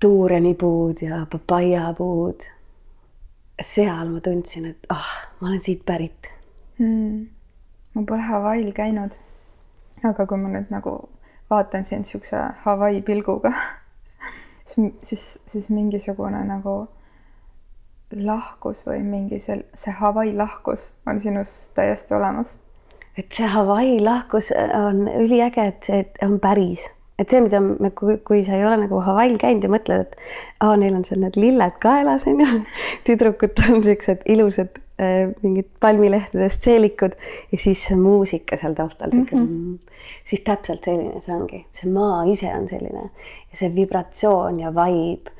[0.00, 2.42] tuurenipuud ja papaiapuud
[3.62, 6.30] seal ma tundsin, et ah, ma olen siit pärit
[6.78, 7.26] hmm..
[7.94, 9.20] ma pole Hawaii'l käinud.
[10.02, 10.96] aga kui ma nüüd nagu
[11.50, 13.52] vaatan sind niisuguse Hawaii pilguga
[14.70, 16.76] siis, siis, siis mingisugune nagu
[18.12, 22.58] lahkus või mingi sel-, see Hawaii lahkus on sinus täiesti olemas.
[23.18, 26.88] Et see Hawaii lahkus on üliäge, et see on päris.
[27.20, 30.16] Et see, mida me, kui, kui sa ei ole nagu Hawaii'l käinud ja mõtled, et
[30.64, 32.62] aa, neil on seal need lilled kaelas onju,
[33.06, 37.14] tüdrukutel on siuksed ilusad äh, mingid palmilehtedest seelikud
[37.52, 40.00] ja siis see muusika seal taustal siuke mm, -hmm.
[40.30, 43.06] siis täpselt selline see ongi, see maa ise on selline.
[43.52, 45.36] Ja see vibratsioon ja vibe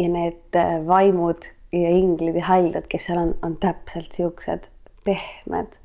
[0.00, 4.66] ja need äh, vaimud ja inglid ja haldjad, kes seal on, on täpselt siuksed
[5.04, 5.79] pehmed,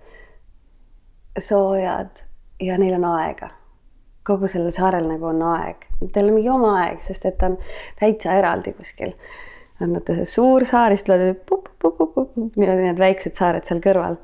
[1.39, 2.23] soojad
[2.61, 3.49] ja neil on aega
[4.25, 7.57] kogu sellel saarel nagu on aeg, teil on mingi oma aeg, sest et on
[7.99, 9.13] täitsa eraldi kuskil.
[9.81, 11.35] on see suur saar, siis tulevad
[12.55, 14.17] niimoodi need väiksed saared seal kõrval.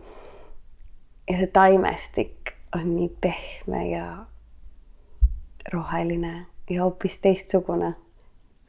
[1.29, 4.05] ja see taimestik on nii pehme ja
[5.73, 6.33] roheline
[6.69, 7.93] ja hoopis teistsugune.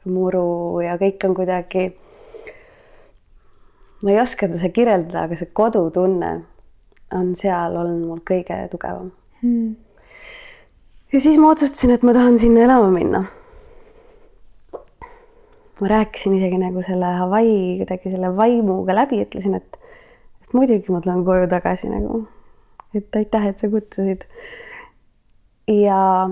[0.05, 1.89] muru ja kõik on kuidagi.
[4.03, 6.33] ma ei oska teda kirjeldada, aga see kodutunne
[7.13, 9.73] on seal olnud mul kõige tugevam hmm
[11.13, 13.23] ja siis ma otsustasin, et ma tahan sinna elama minna.
[15.81, 19.77] ma rääkisin isegi nagu selle Hawaii kuidagi selle vaimuga läbi, ütlesin, et,
[20.41, 22.23] et muidugi ma tulen koju tagasi nagu,
[22.95, 24.25] et aitäh, et sa kutsusid.
[25.67, 26.29] ja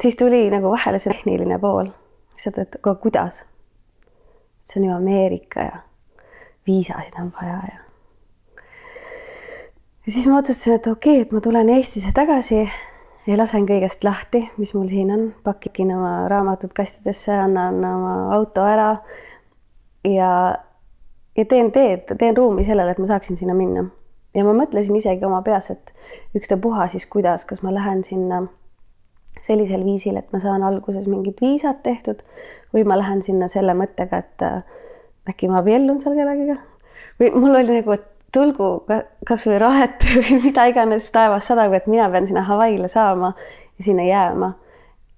[0.00, 1.92] siis tuli nagu vahele see tehniline pool,
[2.34, 3.44] lihtsalt, et aga kuidas?
[4.66, 5.82] see on ju Ameerika ja
[6.66, 7.85] viisasid on vaja ja.
[10.06, 12.60] Ja siis ma otsustasin, et okei okay,, et ma tulen Eestisse tagasi
[13.26, 18.64] ja lasen kõigest lahti, mis mul siin on, pakikin oma raamatud kastidesse, annan oma auto
[18.66, 18.90] ära
[20.06, 20.30] ja,
[21.36, 23.88] ja teen teed, teen ruumi sellele, et ma saaksin sinna minna.
[24.34, 25.92] ja ma mõtlesin isegi oma peas, et
[26.36, 28.44] ükstapuha siis kuidas, kas ma lähen sinna
[29.40, 32.22] sellisel viisil, et ma saan alguses mingid viisad tehtud
[32.74, 34.62] või ma lähen sinna selle mõttega, et äh,
[35.28, 36.60] äkki ma abiellun seal kellegagi.
[37.20, 38.70] või mul oli nagu, et tulgu
[39.26, 43.32] kasvõi rahet või mida iganes taevas sadab, et mina pean sinna Hawaii'le saama
[43.78, 44.54] ja sinna jääma.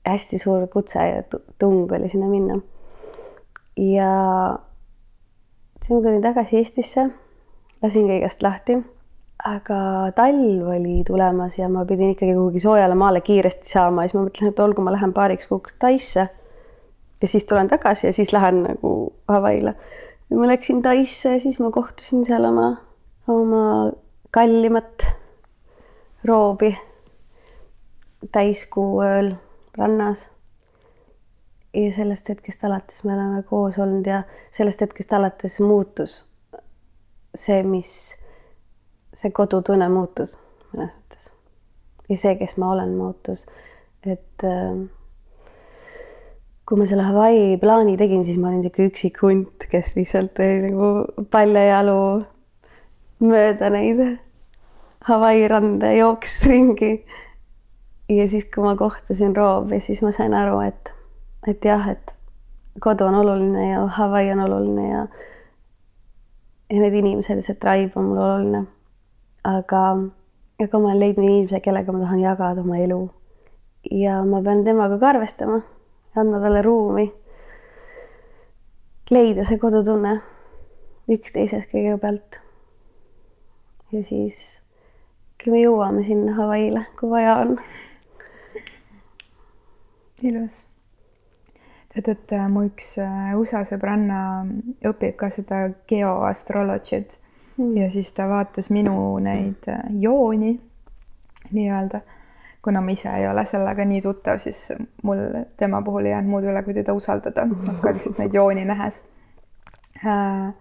[0.08, 1.22] hästi suur kutse ja
[1.58, 2.60] tung oli sinna minna.
[3.76, 4.12] ja
[5.82, 7.08] siis ma tulin tagasi Eestisse,
[7.82, 8.78] lasin kõigest lahti,
[9.44, 9.80] aga
[10.16, 14.54] talv oli tulemas ja ma pidin ikkagi kuhugi soojale maale kiiresti saama siis ma mõtlesin,
[14.54, 16.28] et olgu, ma lähen paariks kuuks Taisse.
[17.22, 19.74] ja siis tulen tagasi ja siis lähen nagu Hawaii'le.
[20.30, 22.76] ja ma läksin Taisse ja siis ma kohtusin seal oma
[23.28, 23.92] oma
[24.30, 25.06] kallimat
[26.24, 26.72] roobi
[28.32, 29.32] täiskuu ööl
[29.78, 30.28] rannas.
[31.74, 36.24] ja sellest hetkest alates me oleme koos olnud ja sellest hetkest alates muutus
[37.34, 37.92] see, mis
[39.14, 40.38] see kodutunne muutus
[40.72, 41.32] mõnes mõttes
[42.08, 43.46] ja see, kes ma olen, muutus,
[44.06, 44.76] et äh,
[46.68, 50.70] kui ma selle Hawaii plaani tegin, siis ma olin niisugune üksik hunt, kes lihtsalt oli
[50.70, 52.00] nagu paljajalu
[53.20, 54.18] mööda neid
[55.08, 57.04] Hawaii rande jooksis ringi.
[58.08, 60.94] ja siis, kui ma kohtasin Roovi, siis ma sain aru, et,
[61.46, 62.14] et jah, et
[62.80, 65.06] kodu on oluline ja Hawaii on oluline ja
[66.70, 68.64] ja need inimesed see tribe on mulle oluline.
[69.44, 69.82] aga,
[70.62, 73.00] aga ma olen leidnud inimese, kellega ma tahan jagada oma elu.
[73.90, 75.62] ja ma pean temaga ka arvestama,
[76.16, 77.12] andma talle ruumi.
[79.10, 80.20] leida see kodutunne
[81.08, 82.42] üksteises kõigepealt.
[83.92, 84.62] Ja siis
[85.38, 87.58] küll me jõuame sinna Hawaii'le, kui vaja on.
[90.22, 90.66] ilus
[91.94, 94.20] tead, et äh, mu üks äh, USA sõbranna
[94.88, 97.18] õpib ka seda geoastrologit
[97.56, 97.74] mm.
[97.80, 100.58] ja siis ta vaatas minu neid äh, jooni
[101.50, 102.00] nii-öelda.
[102.62, 104.72] kuna ma ise ei ole sellega nii tuttav, siis
[105.02, 105.20] mul
[105.56, 107.46] tema puhul ei jäänud muud üle, kui teda usaldada,
[107.80, 109.04] ka lihtsalt neid jooni nähes
[110.04, 110.54] äh,.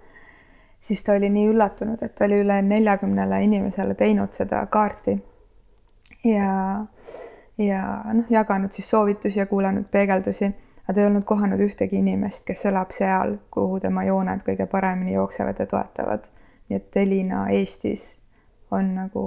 [0.87, 5.17] Siis ta oli nii üllatunud, et ta oli üle neljakümnele inimesele teinud seda kaarti
[6.23, 6.51] ja,
[7.57, 7.81] ja
[8.13, 10.53] noh, jaganud siis soovitusi ja kuulanud peegeldusi
[10.87, 15.17] aga ta ei olnud kohanud ühtegi inimest, kes elab seal, kuhu tema jooned kõige paremini
[15.17, 16.29] jooksevad ja toetavad.
[16.69, 18.21] nii et Elina Eestis
[18.71, 19.23] on nagu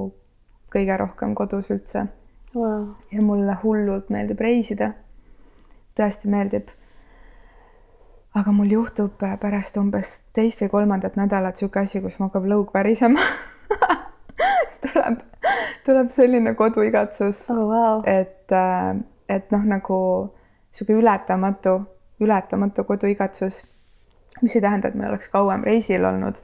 [0.73, 2.07] kõige rohkem kodus üldse
[2.55, 2.87] wow..
[3.13, 4.93] ja mulle hullult meeldib reisida.
[6.01, 6.69] tõesti meeldib.
[8.35, 12.75] Aga mul juhtub pärast umbes teist või kolmandat nädalat niisugune asi, kus mul hakkab lõug
[12.75, 13.25] värisema
[14.85, 15.19] tuleb,
[15.87, 18.05] tuleb selline koduigatsus oh,, wow.
[18.07, 18.55] et,
[19.29, 19.99] et noh, nagu
[20.71, 21.75] niisugune ületamatu,
[22.23, 23.65] ületamatu koduigatsus,
[24.43, 26.39] mis ei tähenda, et ma oleks kauem reisil olnud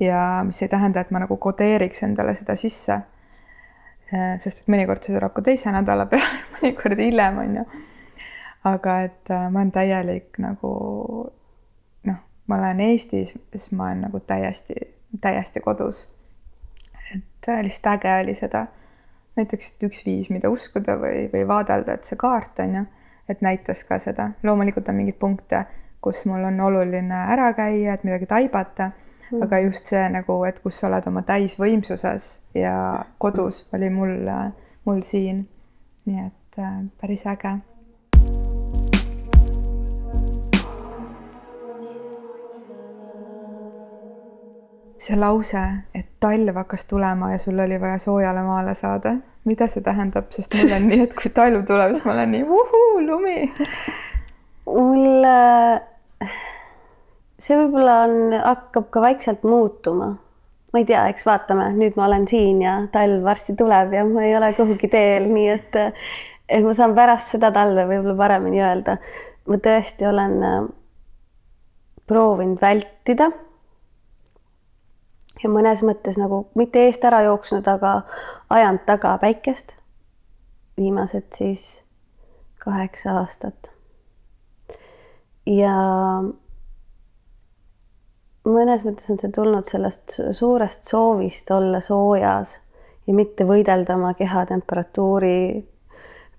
[0.00, 3.02] ja mis ei tähenda, et ma nagu kodeeriks endale seda sisse.
[4.12, 7.66] Äh, sest et mõnikord see tuleb ka teise nädala peale, mõnikord hiljem, on ju.
[8.64, 10.72] Aga et äh, ma olen täielik nagu
[12.04, 14.74] noh, ma olen Eestis, siis ma olen nagu täiesti,
[15.20, 16.08] täiesti kodus.
[17.14, 18.66] et äh, lihtsalt äge oli seda
[19.36, 22.84] näiteks üks viis, mida uskuda või, või vaadelda, et see kaart on ju
[23.28, 24.30] et näitas ka seda.
[24.42, 25.64] loomulikult on mingeid punkte,
[26.00, 30.60] kus mul on oluline ära käia, et midagi taibata mm., aga just see nagu, et
[30.60, 32.76] kus sa oled oma täisvõimsuses ja
[33.18, 34.16] kodus oli mul,
[34.84, 35.46] mul siin.
[36.06, 37.60] nii et äh, päris äge
[45.02, 45.62] see lause,
[45.94, 50.54] et talv hakkas tulema ja sul oli vaja soojale maale saada, mida see tähendab, sest
[50.60, 53.38] mul on nii, et kui talv tuleb, siis ma olen nii uhuu, lumi.
[54.70, 55.26] mul
[57.42, 60.12] see võib-olla on, hakkab ka vaikselt muutuma.
[60.72, 64.22] ma ei tea, eks vaatame, nüüd ma olen siin ja talv varsti tuleb ja ma
[64.24, 65.80] ei ole kuhugi teel, nii et,
[66.48, 69.00] et ma saan pärast seda talve võib-olla paremini öelda.
[69.50, 70.38] ma tõesti olen
[72.06, 73.32] proovinud vältida
[75.42, 78.02] ja mõnes mõttes nagu mitte eest ära jooksnud, aga
[78.50, 79.76] ajanud taga päikest.
[80.76, 81.82] viimased siis
[82.58, 83.72] kaheksa aastat.
[85.46, 85.74] ja
[88.44, 92.60] mõnes mõttes on see tulnud sellest suurest soovist olla soojas
[93.06, 95.66] ja mitte võidelda oma kehatemperatuuri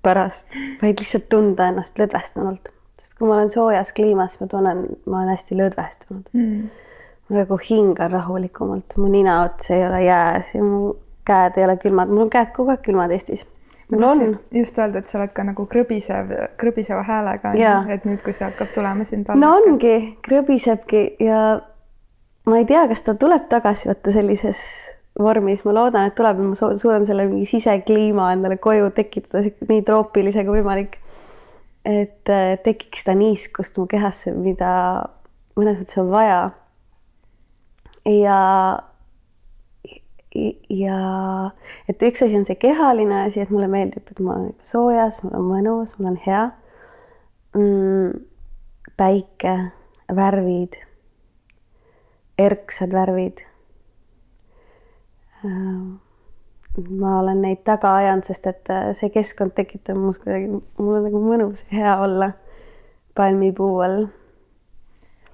[0.04, 0.48] pärast,
[0.82, 2.72] vaid lihtsalt tunda ennast lõdvestunult.
[3.00, 6.83] sest kui ma olen soojas kliimas, ma tunnen, ma olen hästi lõdvestunud mm
[7.32, 10.94] nagu hingan rahulikumalt, mu ninaots ei ole jääs ja mu
[11.26, 13.46] käed ei ole külmad, mul on käed kogu aeg külmad Eestis.
[13.92, 14.40] mul on.
[14.52, 17.54] just öelda, et sa oled ka nagu krõbisev, krõbiseva häälega,
[17.94, 21.62] et nüüd, kui see hakkab tulema siin no ongi, krõbisebki ja
[22.50, 24.60] ma ei tea, kas ta tuleb tagasi võtta sellises
[25.20, 29.84] vormis, ma loodan, et tuleb ja ma suudan selle mingi sisekliima endale koju tekitada nii
[29.86, 31.00] troopilise kui võimalik.
[31.86, 34.70] et äh, tekiks seda niiskust mu kehasse, mida
[35.60, 36.38] mõnes mõttes on vaja
[38.06, 38.40] ja
[40.70, 41.00] ja
[41.90, 45.36] et üks asi on see kehaline asi, et mulle meeldib, et ma olen soojas, mul
[45.38, 46.44] on mõnus, mul on hea
[47.54, 48.24] mm,.
[48.98, 49.54] päike,
[50.16, 50.80] värvid,
[52.42, 53.44] erksad värvid.
[55.46, 56.00] Ähm,
[56.90, 61.10] ma olen neid taga ajanud, sest et äh, see keskkond tekitab minus kuidagi, mul on
[61.10, 62.32] nagu mõnus ja hea olla
[63.14, 64.08] palmipuu all.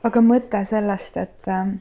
[0.03, 1.77] aga mõte sellest, et ähm,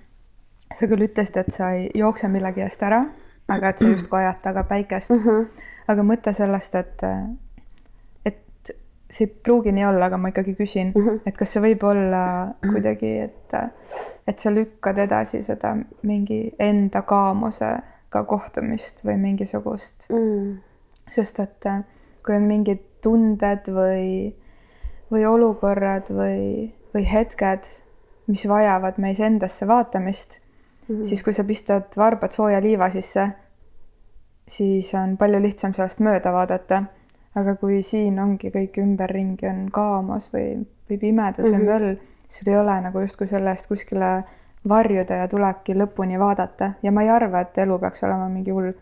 [0.75, 3.03] sa küll ütlesid, et sa ei jookse millegi eest ära,
[3.49, 5.25] aga et sa justkui ajad taga päikest mm.
[5.25, 5.67] -hmm.
[5.89, 7.05] aga mõte sellest, et,
[8.25, 8.73] et
[9.11, 11.21] see ei pruugi nii olla, aga ma ikkagi küsin mm, -hmm.
[11.27, 12.25] et kas see võib olla
[12.73, 13.55] kuidagi, et,
[14.27, 20.59] et sa lükkad edasi seda mingi enda kaamusega kohtumist või mingisugust mm..
[21.11, 21.71] sest et
[22.25, 24.35] kui on mingid tunded või,
[25.11, 27.65] või olukorrad või, või hetked,
[28.27, 30.41] mis vajavad meis endasse vaatamist
[30.89, 31.05] -hmm.
[31.05, 33.29] siis kui sa pistad varbad sooja liiva sisse,
[34.49, 36.85] siis on palju lihtsam sellest mööda vaadata
[37.39, 40.59] aga kui siin ongi kõik ümberringi on kaamas või,
[40.89, 41.59] või pimedus mm -hmm.
[41.59, 41.71] või mhm.
[41.71, 41.97] möll,
[42.29, 44.11] sul ei ole nagu justkui selle eest kuskile
[44.69, 48.73] varjuda ja tulebki lõpuni vaadata ja ma ei arva, et elu peaks olema mingi hull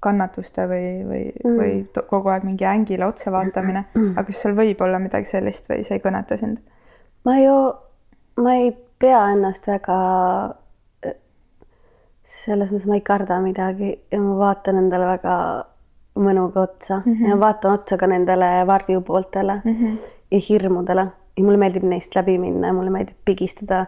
[0.00, 3.84] kannatuste või, või mm., või kogu aeg mingi ängile otsa vaatamine,
[4.14, 6.62] aga kas seal võib olla midagi sellist või see ei kõneta sind?
[7.24, 7.56] ma ju,
[8.36, 9.98] ma ei pea ennast väga
[12.28, 15.34] selles mõttes ma ei karda midagi ja ma vaatan endale väga
[16.18, 17.28] mõnuga otsa mm -hmm.
[17.30, 19.96] ja vaatan otsa ka nendele varjupooltele mm -hmm.
[20.30, 21.06] ja hirmudele
[21.36, 23.86] ja mulle meeldib neist läbi minna ja mulle meeldib pigistada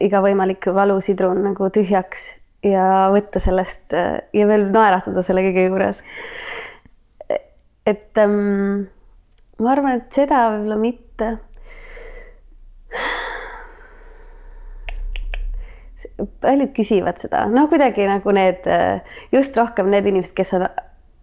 [0.00, 3.92] iga võimalik valusidrun nagu tühjaks ja võtta sellest
[4.32, 6.02] ja veel naeratada selle kõige juures.
[7.86, 8.86] et ähm,
[9.58, 11.36] ma arvan, et seda võib-olla mitte.
[16.40, 18.66] Paljud küsivad seda, noh, kuidagi nagu need
[19.32, 20.68] just rohkem need inimesed, kes on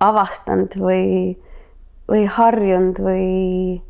[0.01, 1.37] avastanud või,
[2.09, 3.81] või harjunud või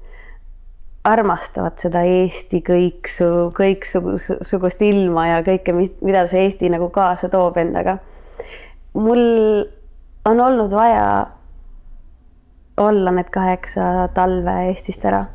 [1.08, 7.98] armastavad seda Eesti kõiksu, kõiksugust ilma ja kõike, mida see Eesti nagu kaasa toob endaga.
[8.94, 9.22] mul
[10.26, 11.28] on olnud vaja
[12.78, 15.26] olla need kaheksa talve Eestist ära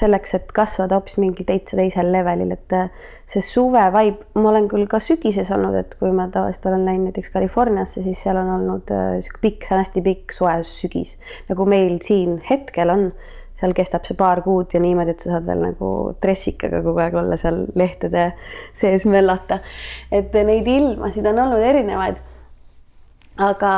[0.00, 2.90] selleks, et kasvada hoopis mingil täitsa teisel levelil, et äh,
[3.28, 7.10] see suve vibe, ma olen küll ka sügises olnud, et kui ma tavaliselt olen läinud
[7.10, 11.16] näiteks Californiasse, siis seal on olnud äh, sihuke pikk, see on hästi pikk soe sügis,
[11.48, 13.08] nagu meil siin hetkel on.
[13.56, 15.90] seal kestab see paar kuud ja niimoodi, et sa saad veel nagu
[16.20, 18.26] dressikaga kogu aeg olla seal lehtede
[18.76, 19.62] sees möllata.
[20.12, 22.20] et neid ilmasid on olnud erinevaid.
[23.40, 23.72] aga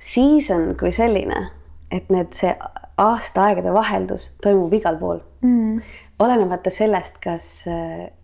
[0.00, 1.50] season kui selline,
[1.92, 2.56] et need, see
[2.96, 5.80] aastaaegade vaheldus toimub igal pool mm..
[6.18, 7.50] olenemata sellest, kas,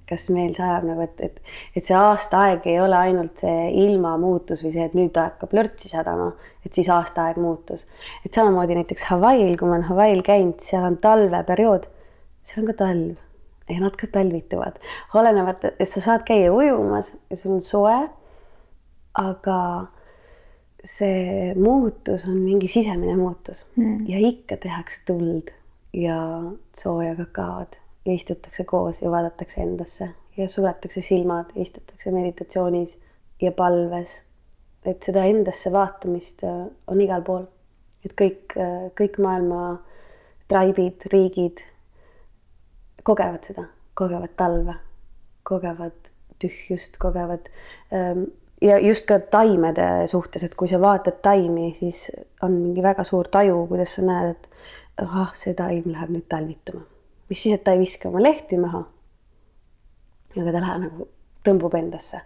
[0.09, 1.41] kas meil sajab nagu, et, et,
[1.77, 6.33] et see aastaaeg ei ole ainult see ilmamuutus või see, et nüüd hakkab lörtsi sadama,
[6.67, 7.87] et siis aastaaeg muutus.
[8.25, 11.89] et samamoodi näiteks Hawaii'l, kui ma olen Hawaii'l käinud, seal on talveperiood,
[12.45, 13.25] seal on ka talv
[13.69, 14.77] ja nad ka talvituvad,
[15.17, 17.99] olenevalt, et sa saad käia ujumas ja sul on soe.
[19.15, 19.59] aga
[20.85, 24.09] see muutus on mingi sisemine muutus mm.
[24.11, 25.53] ja ikka tehakse tuld
[25.95, 26.43] ja
[26.77, 32.99] sooja kakaod ja istutakse koos ja vaadatakse endasse ja suletakse silmad, istutakse meditatsioonis
[33.43, 34.23] ja palves.
[34.85, 37.47] et seda endasse vaatamist äh, on igal pool.
[38.05, 39.79] et kõik, äh, kõik maailma
[40.49, 41.63] traibid, riigid
[43.03, 43.65] kogevad seda,
[43.95, 44.75] kogevad talve,
[45.43, 47.49] kogevad tühjust, kogevad
[47.93, 48.27] ähm,
[48.63, 52.11] ja just ka taimede suhtes, et kui sa vaatad taimi, siis
[52.43, 54.54] on mingi väga suur taju, kuidas sa näed, et
[54.97, 56.85] ahah, see taim läheb nüüd talvituma.
[57.29, 58.85] mis siis, et ta ei viska oma lehti maha.
[60.37, 61.09] aga ta läheb nagu,
[61.47, 62.21] tõmbub endasse.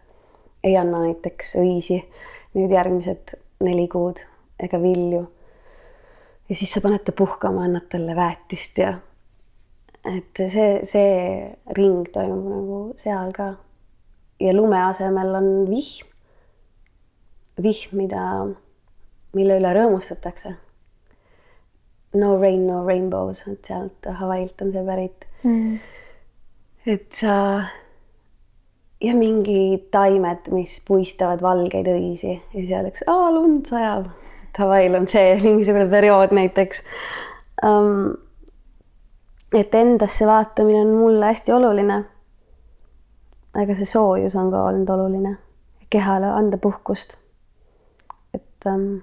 [0.65, 2.03] ei anna näiteks õisi
[2.55, 4.25] nüüd järgmised neli kuud
[4.61, 5.25] ega vilju.
[6.49, 8.99] ja siis sa paned ta puhkama, annad talle väetist ja
[10.05, 13.55] et see, see ring toimub nagu seal ka.
[14.41, 16.07] ja lume asemel on vihm.
[17.63, 18.23] vihm, mida,
[19.33, 20.59] mille üle rõõmustatakse
[22.15, 25.75] No rain, no rainbows, et sealt Hawaiilt on see pärit mm..
[26.89, 27.35] et sa
[29.05, 34.09] ja mingi taimed, mis puistavad valgeid õisi ja siis öeldakse, aa lund sajab.
[34.59, 36.81] Hawaii'l on see mingisugune periood näiteks
[37.63, 38.17] um,.
[39.55, 41.99] et endasse vaatamine on mulle hästi oluline.
[43.55, 45.35] aga see soojus on ka olnud oluline,
[45.91, 47.19] kehale anda puhkust.
[48.35, 49.03] et um,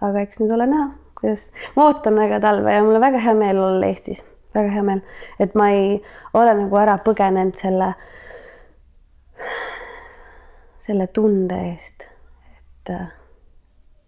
[0.00, 0.88] aga eks nüüd ole näha
[1.20, 4.84] kuidas, ma ootan väga talve ja mul on väga hea meel olla Eestis, väga hea
[4.86, 5.02] meel,
[5.40, 5.98] et ma ei
[6.34, 7.92] ole nagu ära põgenenud selle,
[10.82, 12.06] selle tunde eest,
[12.56, 12.94] et,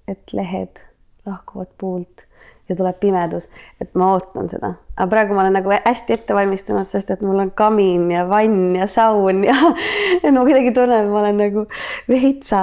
[0.08, 0.84] et lehed
[1.26, 2.26] lahkuvad puult
[2.70, 3.48] ja tuleb pimedus,
[3.82, 7.42] et ma ootan seda, aga praegu ma olen nagu hästi ette valmistunud, sest et mul
[7.42, 9.56] on kamin ja vann ja saun ja
[10.22, 11.66] et ma kuidagi tunnen, et ma olen nagu
[12.08, 12.62] veitsa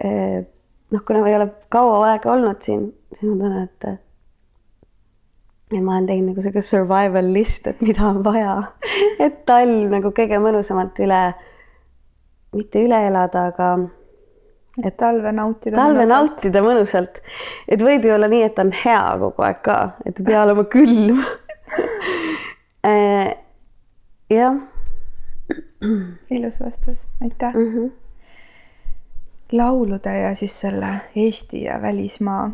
[0.00, 0.40] eh,
[0.90, 3.90] noh, kuna ma ei ole kaua aega olnud siin, siis ma tunnen, et
[5.70, 8.56] ja ma olen teinud nagu sihuke survival list, et mida on vaja,
[9.24, 11.22] et talv nagu kõige mõnusamalt üle,
[12.56, 13.70] mitte üle elada, aga
[14.84, 15.76] et talve nautida.
[15.76, 16.14] talve mõnusalt.
[16.14, 17.22] nautida mõnusalt,
[17.68, 20.66] et võib ju olla nii, et on hea kogu aeg ka, et ei pea olema
[20.72, 21.22] külm
[22.86, 23.32] äh,
[24.40, 24.60] jah.
[26.30, 27.72] ilus vastus, aitäh mm.
[27.74, 27.90] -hmm.
[29.52, 32.50] Laulude ja siis selle Eesti ja välismaa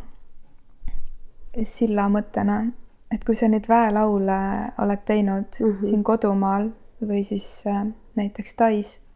[1.63, 2.61] silla mõttena,
[3.13, 4.39] et kui sa neid väelaule
[4.83, 5.89] oled teinud mm -hmm.
[5.89, 6.71] siin kodumaal
[7.03, 7.87] või siis äh,
[8.17, 9.07] näiteks Tais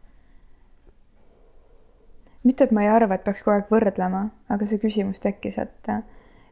[2.43, 5.91] mitte, et ma ei arva, et peaks kogu aeg võrdlema, aga see küsimus tekkis, et,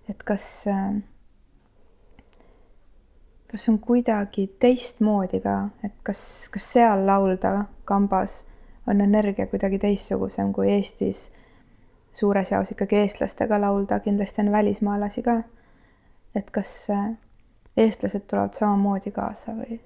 [0.09, 0.45] et kas,
[3.49, 6.21] kas on kuidagi teistmoodi ka, et kas,
[6.53, 7.53] kas seal laulda
[7.89, 8.43] kambas
[8.89, 11.29] on energia kuidagi teistsugusem kui Eestis
[12.13, 15.41] suures jaos ikkagi eestlastega laulda, kindlasti on välismaalasi ka.
[16.35, 16.87] et kas
[17.77, 19.79] eestlased tulevad samamoodi kaasa või,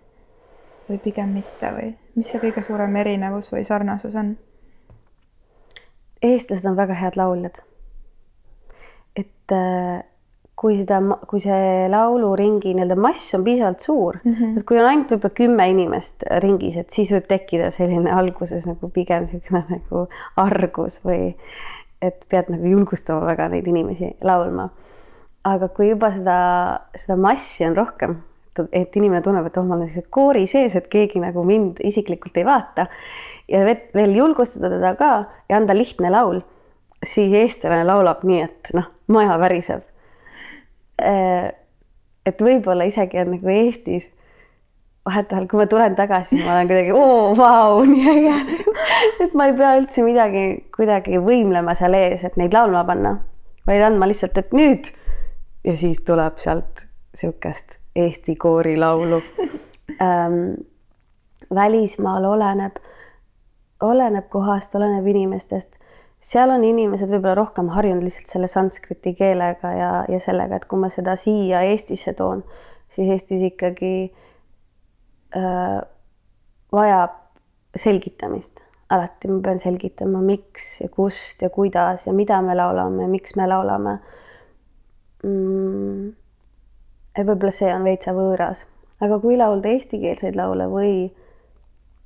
[0.89, 4.35] või pigem mitte või mis see kõige suurem erinevus või sarnasus on?
[6.21, 7.61] eestlased on väga head lauljad.
[9.15, 10.03] et äh,
[10.63, 14.57] kui seda, kui see lauluringi nii-öelda mass on piisavalt suur mm, -hmm.
[14.57, 18.89] et kui on ainult võib-olla kümme inimest ringis, et siis võib tekkida selline alguses nagu
[18.95, 20.05] pigem niisugune nagu
[20.39, 21.33] argus või
[22.03, 24.69] et pead nagu julgustama väga neid inimesi laulma.
[25.43, 26.37] aga kui juba seda,
[26.95, 28.15] seda massi on rohkem,
[28.71, 32.45] et inimene tunneb, et oh, ma olen koori sees, et keegi nagu mind isiklikult ei
[32.47, 32.85] vaata
[33.51, 35.13] ja veel julgustada teda ka
[35.49, 36.39] ja anda lihtne laul,
[37.03, 39.83] siis eestlane laulab nii, et noh, maja väriseb.
[41.03, 41.51] Äh,
[42.25, 44.11] et võib-olla isegi on nagu Eestis
[45.03, 48.63] vahetevahel, kui ma tulen tagasi, ma olen kuidagi oo, vau, nii äge.
[49.25, 50.45] et ma ei pea üldse midagi
[50.75, 53.17] kuidagi võimlema seal ees, et neid laulma panna,
[53.67, 54.93] vaid andma lihtsalt, et nüüd
[55.67, 59.19] ja siis tuleb sealt niisugust Eesti koorilaulu
[60.07, 60.39] ähm,.
[61.53, 62.79] välismaal oleneb
[63.83, 65.79] oleneb kohast, oleneb inimestest.
[66.23, 70.79] Seal on inimesed võib-olla rohkem harjunud lihtsalt selle sanskriti keelega ja, ja sellega, et kui
[70.79, 72.43] ma seda siia Eestisse toon,
[72.93, 73.95] siis Eestis ikkagi
[75.35, 75.81] äh,
[76.73, 77.19] vajab
[77.75, 78.61] selgitamist.
[78.93, 83.47] alati ma pean selgitama, miks ja kust ja kuidas ja mida me laulame, miks me
[83.49, 83.95] laulame
[85.23, 86.11] mm,.
[87.17, 88.67] võib-olla see on veitsa võõras,
[89.01, 90.95] aga kui laulda eestikeelseid laule või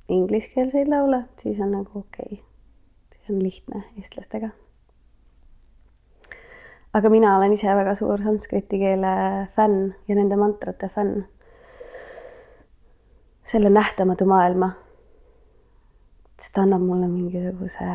[0.08, 2.47] ingliskeelseid laule, siis on nagu okei okay.,
[3.30, 4.48] on lihtne eestlastega.
[6.94, 9.12] aga mina olen ise väga suur sanskriti keele
[9.56, 11.24] fänn ja nende mantrate fänn.
[13.44, 14.70] selle nähtamatu maailma.
[16.38, 17.88] sest ta annab mulle mingisuguse,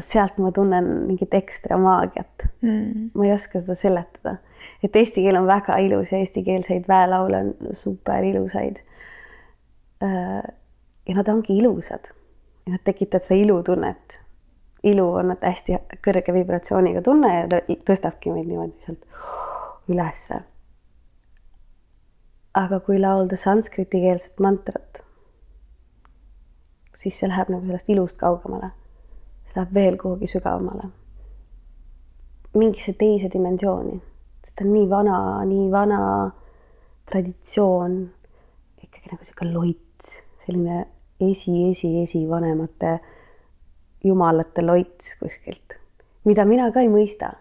[0.00, 3.10] sealt ma tunnen mingit ekstra maagiat mm..
[3.14, 4.36] ma ei oska seda seletada,
[4.82, 8.78] et eesti keel on väga ilus ja eestikeelseid väelaule on super ilusaid
[10.02, 10.54] äh,
[11.08, 12.12] ja nad ongi ilusad.
[12.68, 14.20] Ja nad tekitavad seda ilutunnet.
[14.82, 17.58] ilu on hästi kõrge vibratsiooniga tunne ja ta
[17.88, 19.06] tõstabki meid niimoodi sealt
[19.88, 20.42] ülesse.
[22.54, 25.00] aga kui laulda sanskriti-keelset mantrat,
[26.94, 28.70] siis see läheb nagu sellest ilust kaugemale.
[29.46, 30.90] see läheb veel kuhugi sügavamale.
[32.54, 34.02] mingisse teise dimensiooni,
[34.44, 36.30] sest ta on nii vana, nii vana
[37.08, 37.98] traditsioon,
[38.82, 40.86] ikkagi nagu sihuke loits, selline
[41.20, 42.98] esi, esi, esivanemate
[44.04, 45.78] jumalate loits kuskilt,
[46.24, 47.32] mida mina ka ei mõista.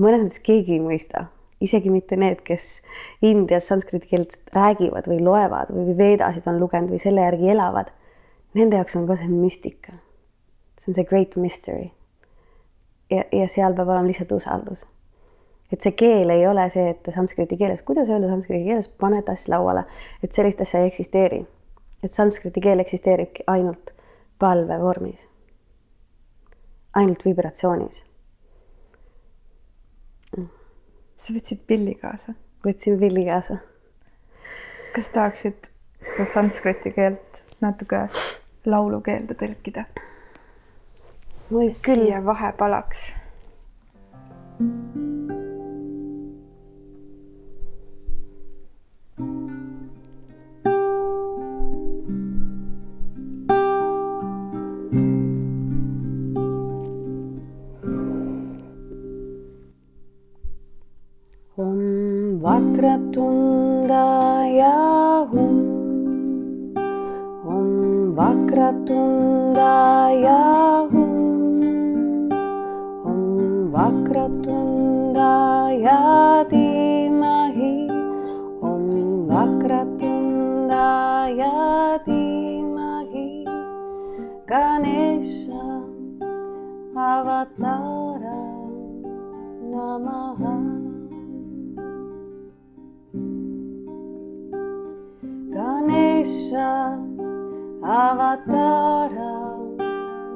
[0.00, 1.26] mõnes mõttes keegi ei mõista,
[1.60, 2.82] isegi mitte need, kes
[3.22, 7.92] Indias sanskriti keelt räägivad või loevad või veedasid on lugenud või selle järgi elavad.
[8.54, 9.92] Nende jaoks on ka see müstika.
[10.78, 11.90] see on see great mystery.
[13.10, 14.86] ja, ja seal peab olema lihtsalt usaldus.
[15.72, 19.48] et see keel ei ole see, et sanskriti keeles, kuidas öelda sanskriti keeles, pane tass
[19.48, 19.84] lauale,
[20.22, 21.46] et sellist asja ei eksisteeri
[22.02, 23.92] et sanskriti keel eksisteeribki ainult
[24.38, 25.26] palve vormis,
[26.96, 28.04] ainult vibratsioonis.
[31.20, 32.32] sa võtsid pilli kaasa?
[32.64, 33.58] võtsin pilli kaasa.
[34.94, 38.06] kas tahaksid seda sanskriti keelt natuke
[38.64, 39.84] laulukeelde tõlkida?
[41.50, 41.82] võib küll.
[41.84, 43.12] siia vahepalaks.
[44.60, 45.39] thank you
[62.80, 64.72] Vakratundaya
[65.28, 65.60] Om
[67.44, 67.68] Om
[68.16, 70.40] Vakratundaya
[73.04, 76.00] Om Vakratundaya
[76.48, 77.84] Dimahi
[78.64, 81.52] Om Vakratundaya
[82.08, 83.44] Dimahi
[86.96, 88.40] Avatara
[89.68, 90.79] Namaha
[96.20, 97.00] Ganesha
[97.82, 99.32] Avatara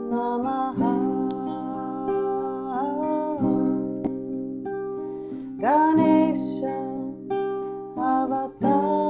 [0.09, 0.95] Namaha.
[5.61, 6.76] Ganesha
[7.99, 9.03] Avatara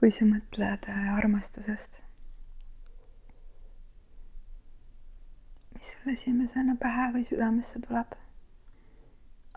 [0.00, 1.98] kui sa mõtled äh, armastusest,
[5.74, 8.16] mis sul esimesena pähe või südamesse tuleb?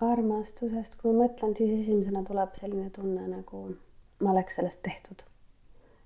[0.04, 3.62] armastusest, kui ma mõtlen, siis esimesena tuleb selline tunne, nagu
[4.20, 5.24] ma oleks sellest tehtud.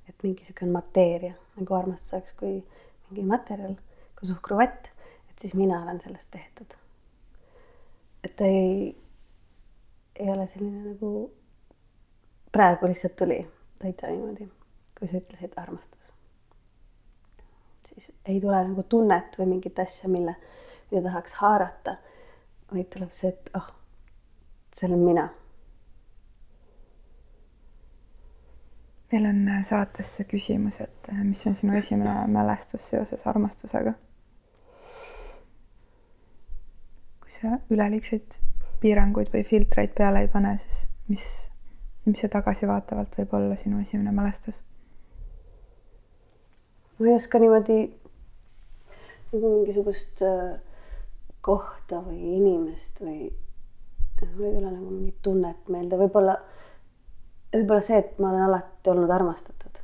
[0.08, 2.54] et mingi niisugune mateeria, nagu armastus oleks kui
[3.10, 3.74] mingi materjal,
[4.20, 4.92] kui suhkruvett,
[5.32, 6.78] et siis mina olen sellest tehtud.
[8.22, 8.94] et ta ei,
[10.20, 11.32] ei ole selline nagu
[12.54, 13.42] praegu lihtsalt tuli
[13.80, 14.50] täitsa niimoodi,
[15.00, 16.14] kui sa ütlesid armastus.
[17.88, 20.36] siis ei tule nagu tunnet või mingit asja, mille,
[20.92, 21.96] mida tahaks haarata,
[22.72, 23.70] vaid tuleb see, et oh,
[24.76, 25.28] see olen mina.
[29.12, 33.94] meil on äh, saates see küsimus, et äh, mis on sinu esimene mälestus seoses armastusega?
[37.22, 38.38] kui sa üleliigseid
[38.82, 41.26] piiranguid või filtreid peale ei pane, siis mis,
[42.08, 44.64] mis see tagasivaatavalt võib olla sinu esimene mälestus?
[47.00, 47.82] ma ei oska niimoodi
[49.34, 50.56] nagu mingisugust äh,
[51.46, 53.28] kohta või inimest või
[54.22, 56.34] mul ei tule nagu mingit tunnet meelde, võib-olla,
[57.54, 59.84] võib-olla see, et ma olen alati olnud armastatud.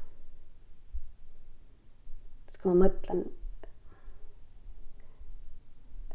[2.47, 3.21] et kui ma mõtlen,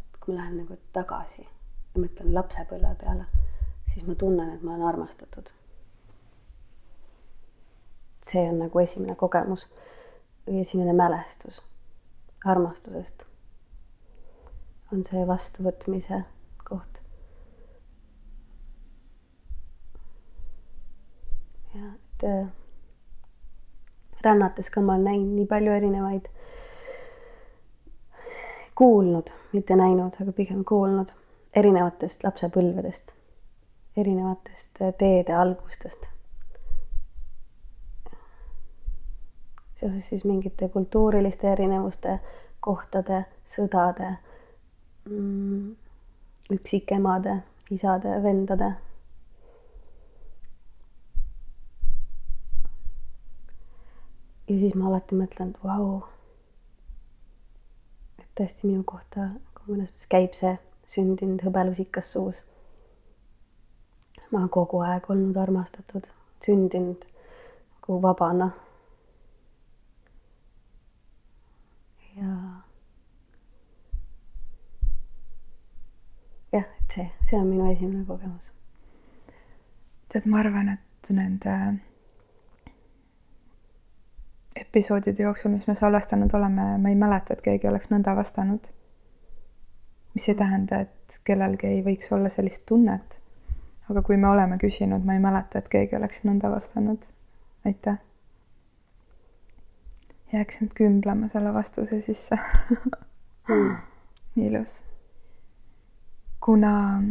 [0.01, 3.29] et kui ma lähen nagu tagasi ja mõtlen lapsepõlve peale,
[3.87, 5.55] siis ma tunnen, et ma olen armastatud.
[8.29, 9.69] See on nagu esimene kogemus
[10.47, 11.63] või esimene mälestus
[12.45, 13.27] armastusest.
[14.93, 16.23] on see vastuvõtmise
[16.65, 17.01] koht.
[21.75, 22.49] ja et äh,
[24.25, 26.29] rännates ka ma olen näinud nii palju erinevaid,
[28.75, 31.13] kuulnud, mitte näinud, aga pigem kuulnud
[31.55, 33.17] erinevatest lapsepõlvedest,
[33.97, 36.09] erinevatest äh, teede algustest
[39.81, 42.19] seoses siis mingite kultuuriliste erinevuste
[42.61, 44.17] kohtade, sõdade,
[45.07, 45.77] mm,
[46.59, 48.75] üksikemade, isade, vendade.
[54.49, 56.03] ja siis ma alati mõtlen, et vau.
[58.19, 59.29] et tõesti minu kohta
[59.69, 60.55] mõnes mõttes käib see
[60.89, 62.45] sündinud hõbelusikas suus.
[64.33, 66.09] ma kogu aeg olnud armastatud,
[66.45, 68.51] sündinud nagu vabana.
[72.17, 72.33] ja
[76.53, 78.53] jah, et see, see on minu esimene kogemus.
[80.09, 81.55] tead, ma arvan, et nende
[84.61, 88.73] episoodide jooksul, mis me salvestanud oleme, ma ei mäleta, et keegi oleks nõnda vastanud.
[90.15, 93.21] mis ei tähenda, et kellelgi ei võiks olla sellist tunnet.
[93.91, 97.11] aga kui me oleme küsinud, ma ei mäleta, et keegi oleks nõnda vastanud.
[97.67, 97.99] aitäh.
[100.33, 102.37] jääks nüüd kümblema selle vastuse sisse
[103.49, 103.77] mm..
[104.35, 104.83] nii ilus.
[106.49, 107.03] Kuna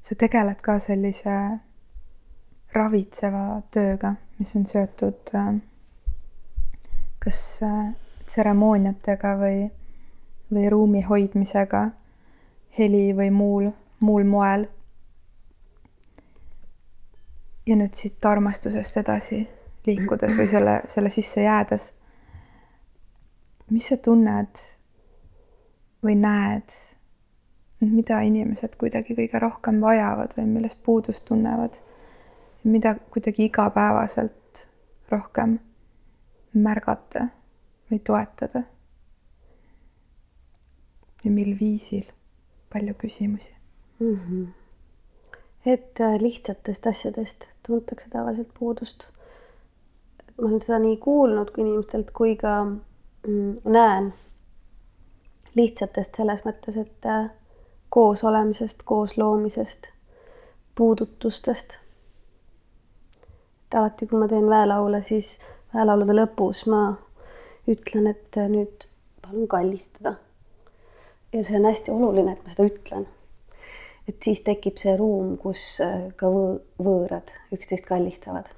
[0.00, 1.36] sa tegeled ka sellise
[2.74, 5.46] ravitseva tööga, mis on seotud äh,
[7.24, 7.94] kas äh,
[8.26, 9.62] tseremooniatega või,
[10.52, 11.80] või ruumi hoidmisega
[12.76, 13.70] heli või muul,
[14.04, 14.66] muul moel.
[17.66, 19.40] ja nüüd siit armastusest edasi
[19.88, 21.88] liikudes või selle, selle sisse jäädes.
[23.70, 24.62] mis sa tunned
[26.02, 26.74] või näed,
[27.80, 31.80] mida inimesed kuidagi kõige rohkem vajavad või millest puudust tunnevad
[32.64, 34.68] mida kuidagi igapäevaselt
[35.10, 35.58] rohkem
[36.52, 37.26] märgata
[37.90, 38.62] või toetada.
[41.24, 42.04] ja mil viisil?
[42.72, 43.56] palju küsimusi
[43.98, 44.16] mm.
[44.16, 44.46] -hmm.
[45.66, 49.04] et äh, lihtsatest asjadest tuntakse tavaliselt puudust.
[50.38, 54.14] ma olen seda nii kuulnud kui inimestelt kui ka mm, näen
[55.54, 57.30] lihtsatest selles mõttes, et äh,
[57.88, 59.90] koos olemisest, koos loomisest,
[60.74, 61.80] puudutustest
[63.70, 65.38] et alati, kui ma teen väelaule, siis
[65.74, 66.80] väelaulude lõpus ma
[67.70, 68.86] ütlen, et nüüd
[69.22, 70.16] palun kallistada.
[71.32, 73.06] ja see on hästi oluline, et ma seda ütlen.
[74.08, 75.78] et siis tekib see ruum, kus
[76.16, 76.32] ka
[76.82, 78.50] võõrad üksteist kallistavad.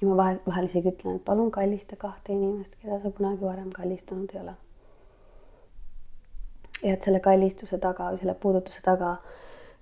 [0.00, 3.72] ja ma vahel, vahel isegi ütlen, et palun kallista kahte inimest, keda sa kunagi varem
[3.72, 4.56] kallistanud ei ole.
[6.84, 9.16] Ja et selle kallistuse taga või selle puudutuse taga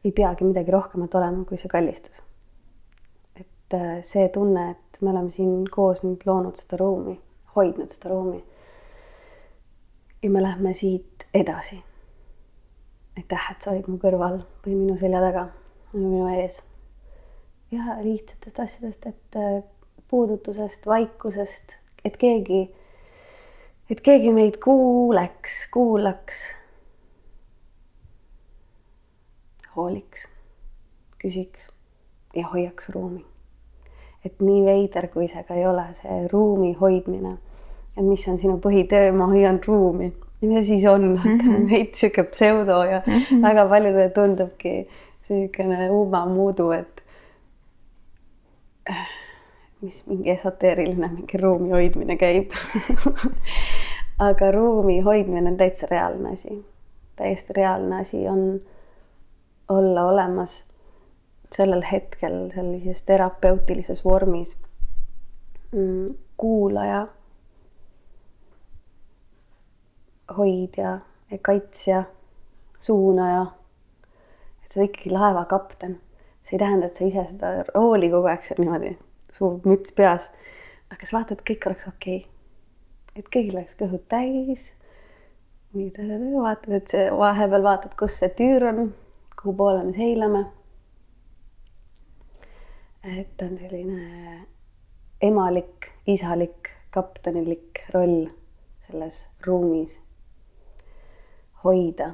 [0.05, 2.23] ei peagi midagi rohkemat olema kui see kallistus
[3.73, 7.17] et äh, see tunne, et me oleme siin koos nüüd loonud seda ruumi,
[7.57, 8.43] hoidnud seda ruumi.
[10.23, 11.83] ja me lähme siit edasi.
[13.17, 15.49] aitäh, et sa olid mu kõrval või minu selja taga
[15.95, 16.63] või minu ees.
[17.73, 19.63] ja lihtsatest asjadest, et äh,
[20.09, 22.67] puudutusest, vaikusest, et keegi,
[23.91, 26.45] et keegi meid kuuleks, kuulaks,
[29.77, 30.29] hooliks,
[31.19, 31.71] küsiks
[32.37, 33.25] ja hoiaks ruumi
[34.25, 37.37] et nii veider, kui see ka ei ole, see ruumi hoidmine.
[37.97, 40.13] et mis on sinu põhitöö, ma hoian ruumi.
[40.41, 41.71] mida siis on mm -hmm.
[41.71, 43.43] veits sihuke pseudo ja mm -hmm.
[43.43, 44.89] väga paljudele tundubki
[45.29, 47.03] niisugune umamuudu, et
[49.81, 52.51] mis mingi esoteeriline mingi ruumi hoidmine käib
[54.29, 56.65] aga ruumi hoidmine on täitsa reaalne asi.
[57.17, 58.61] täiesti reaalne asi on
[59.73, 60.73] olla olemas
[61.53, 64.57] sellel hetkel sellises terapeutilises vormis
[65.73, 67.07] mm, kuulaja,
[70.37, 70.99] hoidja,
[71.43, 72.05] kaitsja,
[72.81, 73.47] suunaja.
[74.63, 76.01] et sa oled ikkagi laevakapten.
[76.43, 78.97] see ei tähenda, et sa ise seda rooli kogu aeg seal niimoodi,
[79.33, 80.31] suur müts peas.
[80.91, 82.31] aga sa vaatad, kõik oleks okei okay..
[83.17, 84.73] et kõigil oleks kõhud täis.
[85.75, 88.83] vaatad, et see vahepeal vaatad, kus see tüür on,
[89.43, 90.45] kuhu poole me seilame
[93.05, 94.47] et on selline
[95.21, 98.27] emalik, isalik, kaptenilik roll
[98.87, 100.01] selles ruumis
[101.65, 102.13] hoida.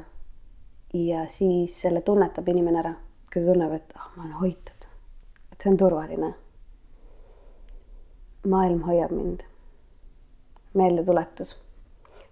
[0.94, 2.94] ja siis selle tunnetab inimene ära,
[3.32, 4.86] kui ta tunneb, et ah oh,, ma olen hoitud,
[5.52, 6.34] et see on turvaline.
[8.48, 9.44] maailm hoiab mind.
[10.74, 11.58] meeldetuletus,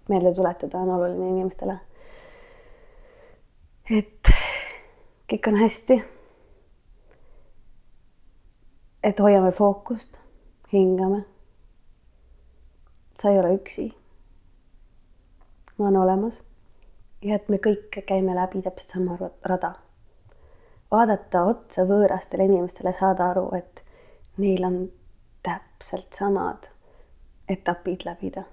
[0.09, 1.79] meelde tuletada on oluline inimestele.
[3.89, 4.16] et
[5.27, 6.01] kõik on hästi
[9.07, 10.19] et hoiame fookust,
[10.73, 11.25] hingame.
[13.15, 13.93] sa ei ole üksi.
[15.77, 16.43] ma olen olemas.
[17.21, 19.73] ja et me kõik käime läbi täpselt sama rada.
[20.91, 23.83] vaadata otsa võõrastele inimestele, saada aru, et
[24.37, 24.91] neil on
[25.43, 26.67] täpselt samad
[27.49, 28.43] etapid läbida.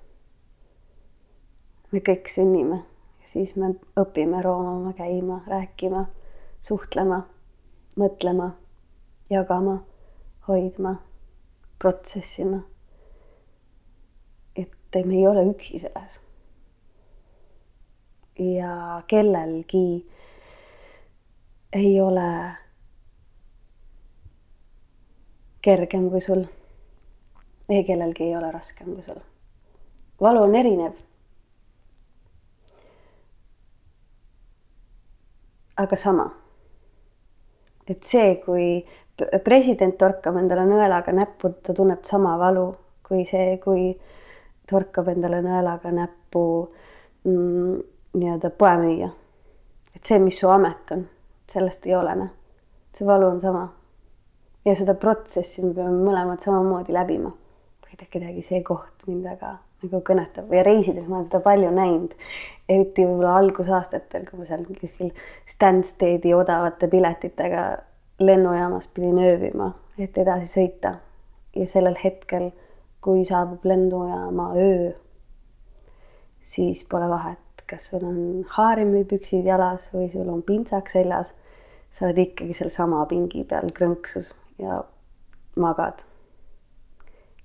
[1.93, 2.77] me kõik sünnime
[3.23, 6.07] ja siis me õpime roomama, käima, rääkima,
[6.65, 7.19] suhtlema,
[8.01, 8.51] mõtlema,
[9.31, 9.83] jagama,
[10.49, 10.95] hoidma,
[11.79, 12.63] protsessima.
[14.57, 16.21] et me ei ole üksi selles.
[18.39, 20.09] ja kellelgi
[21.73, 22.57] ei ole
[25.61, 26.45] kergem kui sul.
[27.69, 29.21] ei kellelgi ei ole raskem kui sul.
[30.21, 30.97] valu on erinev.
[35.77, 36.44] aga sama.
[37.89, 38.85] Et see, kui
[39.45, 42.73] president torkab endale nõelaga näppu, ta tunneb sama valu
[43.05, 43.93] kui see, kui
[44.71, 46.45] torkab endale nõelaga näppu
[47.29, 47.77] mm,
[48.17, 49.11] nii-öelda poemüüja.
[49.95, 51.07] et see, mis su amet on,
[51.51, 52.31] sellest ei olene.
[52.95, 53.69] see valu on sama
[54.65, 57.33] ja seda protsessi me peame mõlemad samamoodi läbima.
[58.13, 62.15] kuidagi see koht mind väga nagu kõnetab ja reisides ma olen seda palju näinud.
[62.69, 65.13] eriti võib-olla algusaastatel, kui ma seal kuskil
[65.47, 67.65] Stansteadi odavate piletitega
[68.19, 70.95] lennujaamas pidin ööbima, et edasi sõita.
[71.57, 72.51] ja sellel hetkel,
[73.01, 74.93] kui saabub lennujaama öö,
[76.43, 77.39] siis pole vahet,
[77.71, 78.19] kas sul on
[78.57, 81.35] haarimipüksid jalas või sul on pintsak seljas.
[81.95, 84.83] sa oled ikkagi sealsama pingi peal krõnksus ja
[85.57, 86.03] magad.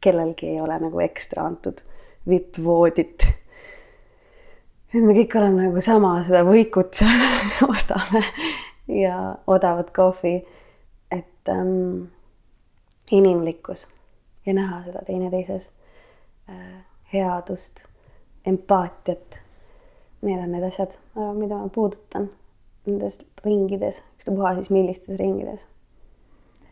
[0.02, 1.82] kellelgi ei ole nagu ekstra antud
[2.28, 3.28] vippvoodit.
[4.94, 8.24] et me kõik oleme nagu sama seda võikut seal ostame
[8.88, 10.46] ja odavat kohvi.
[11.12, 12.10] et ähm,
[13.12, 13.90] inimlikkus
[14.46, 15.72] ja näha seda teineteises
[16.50, 17.84] äh,, headust,
[18.46, 19.40] empaatiat.
[20.22, 22.26] Need on need asjad, mida ma puudutan
[22.86, 25.64] nendes ringides, ükstapuha siis millistes ringides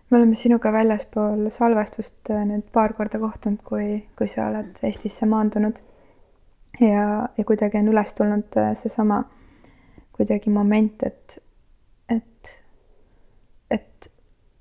[0.10, 5.28] me oleme sinuga väljaspool salvestust äh, nüüd paar korda kohtunud, kui, kui sa oled Eestisse
[5.28, 5.82] maandunud.
[6.80, 9.24] ja, ja kuidagi on üles tulnud äh, seesama
[10.18, 11.38] kuidagi moment, et,
[12.10, 12.54] et,
[13.72, 14.10] et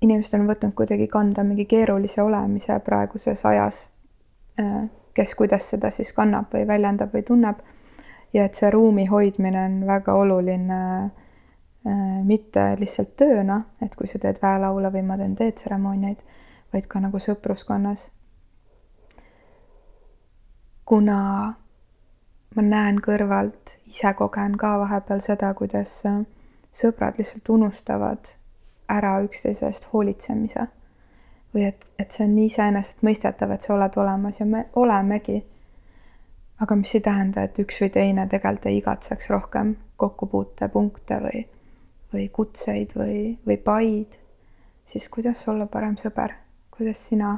[0.01, 3.87] inimesed on võtnud kuidagi kanda mingi keerulise olemise praeguses ajas.
[4.59, 7.63] Äh, kes kuidas seda siis kannab või väljendab või tunneb.
[8.33, 10.79] ja et see ruumi hoidmine on väga oluline
[12.23, 16.23] mitte lihtsalt tööna, et kui sa teed väelaule või ma teen teetseremooniaid,
[16.73, 18.11] vaid ka nagu sõpruskonnas.
[20.87, 21.19] kuna
[22.55, 26.21] ma näen kõrvalt, ise kogen ka vahepeal seda, kuidas äh,
[26.71, 28.33] sõbrad lihtsalt unustavad
[28.89, 30.67] ära üksteise eest hoolitsemise.
[31.53, 35.45] või et, et see on nii iseenesestmõistetav, et sa oled olemas ja me olemegi.
[36.59, 41.56] aga mis ei tähenda, et üks või teine tegelikult ei igatseks rohkem kokkupuutepunkte või
[42.13, 44.19] või kutseid või, või paid,
[44.85, 46.35] siis kuidas olla parem sõber,
[46.71, 47.33] kuidas sina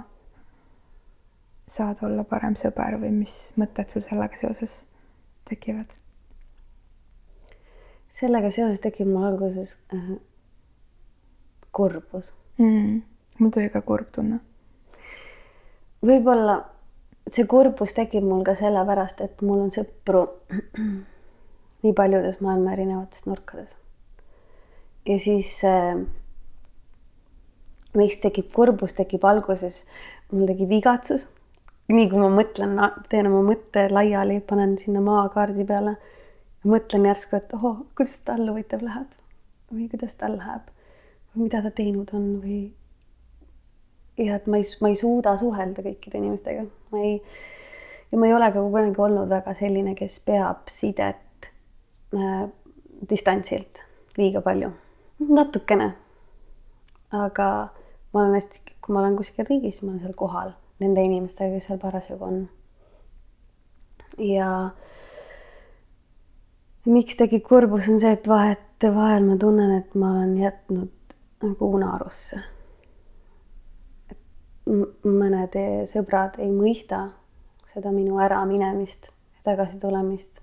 [1.70, 4.84] saad olla parem sõber või mis mõtted sul sellega seoses
[5.50, 5.98] tekivad?
[8.10, 10.16] sellega seoses tekib mul alguses äh,
[11.72, 13.02] kurbus mm,.
[13.40, 14.40] mul tuli ka kurb tunne.
[16.02, 16.58] võib-olla
[17.30, 20.26] see kurbus tekib mul ka sellepärast, et mul on sõpru
[21.84, 23.79] nii paljudes maailma erinevates nurkades
[25.10, 25.98] ja siis äh,
[27.98, 29.84] miks tekib kurbus, tekib alguses,
[30.32, 31.30] mul tekib igatsus.
[31.90, 32.76] nii kui ma mõtlen,
[33.10, 35.96] teen oma mõtte laiali, panen sinna maakaardi peale,
[36.62, 39.16] mõtlen järsku, et ohoh, kuidas tal huvitav läheb
[39.72, 40.68] või kuidas tal läheb
[41.34, 42.60] või mida ta teinud on või
[44.22, 47.16] ja et ma ei, ma ei suuda suhelda kõikide inimestega, ma ei
[48.12, 51.50] ja ma ei ole ka kunagi olnud väga selline, kes peab sidet
[52.14, 52.46] äh,
[53.10, 53.82] distantsilt
[54.22, 54.70] liiga palju
[55.28, 55.94] natukene.
[57.12, 57.68] aga
[58.14, 61.68] ma olen hästi, kui ma olen kuskil riigis, ma olen seal kohal nende inimestega, kes
[61.68, 62.40] seal parasjagu on.
[64.18, 64.70] ja
[66.86, 72.42] miks tekib kurbus, on see, et vahetevahel ma tunnen, et ma olen jätnud nagu unarusse.
[74.12, 74.20] et
[75.04, 75.56] mõned
[75.92, 77.08] sõbrad ei mõista
[77.74, 80.42] seda minu äraminemist ja tagasi tulemist.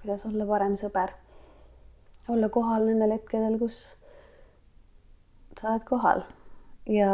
[0.00, 1.12] kuidas olla parem sõber
[2.28, 3.82] olla kohal nendel hetkedel, kus
[5.60, 6.24] sa oled kohal.
[6.88, 7.12] Ja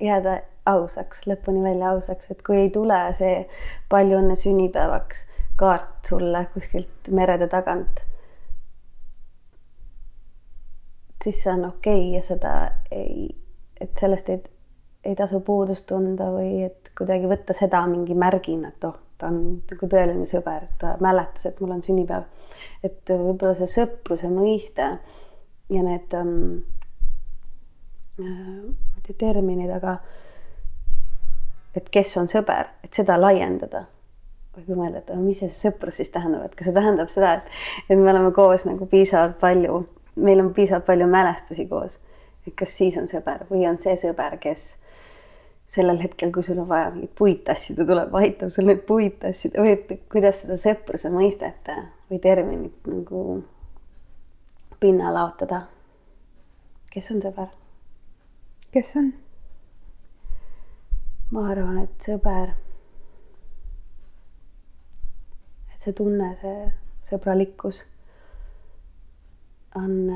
[0.00, 3.44] jääda ausaks, lõpuni välja ausaks, et kui ei tule see
[3.90, 5.26] palju õnne sünnipäevaks
[5.60, 8.04] kaart sulle kuskilt merede tagant,
[11.24, 12.54] siis see on okei okay ja seda
[12.90, 13.28] ei,
[13.80, 14.40] et sellest ei,
[15.04, 19.40] ei tasu puudust tunda või et kuidagi võtta seda mingi märgina, et oh, ta on
[19.70, 22.24] nagu tõeline sõber, ta mäletas, et mul on sünnipäev
[22.84, 24.86] et võib-olla see sõpruse mõiste
[25.70, 26.34] ja need ähm,
[28.20, 29.96] äh, terminid, aga
[31.74, 33.86] et kes on sõber, et seda laiendada.
[34.54, 37.50] või kui mõelda, et mis see sõprus siis tähendab, et kas see tähendab seda, et,
[37.88, 39.84] et me oleme koos nagu piisavalt palju,
[40.16, 42.00] meil on piisavalt palju mälestusi koos.
[42.46, 44.80] et kas siis on sõber või on see sõber, kes
[45.70, 49.62] sellel hetkel, kui sul on vaja mingit puid tassida, tuleb, aitab sul neid puid tassida
[49.62, 51.70] või et kuidas seda sõpruse mõistet
[52.10, 53.20] või terminit nagu
[54.82, 55.66] pinna laotada.
[56.90, 57.52] kes on sõber?
[58.72, 59.12] kes on?
[61.30, 62.56] ma arvan, et sõber.
[65.70, 66.58] et see tunne, see
[67.12, 67.84] sõbralikkus
[69.78, 70.10] on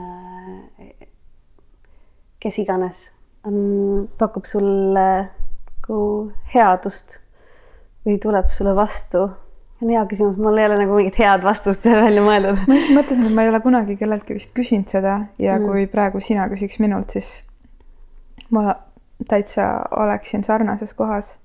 [2.45, 3.07] kes iganes,
[3.47, 5.09] on, pakub sulle
[5.85, 7.21] nagu headust
[8.05, 9.31] või tuleb sulle vastu?
[9.83, 12.61] on hea küsimus, mul ei ole nagu mingit head vastust veel välja mõeldud.
[12.69, 15.67] ma just mõtlesin, et ma ei ole kunagi kelleltki vist küsinud seda ja mm.
[15.67, 17.45] kui praegu sina küsiks minult, siis
[18.55, 18.77] ma
[19.29, 21.41] täitsa oleksin sarnases kohas.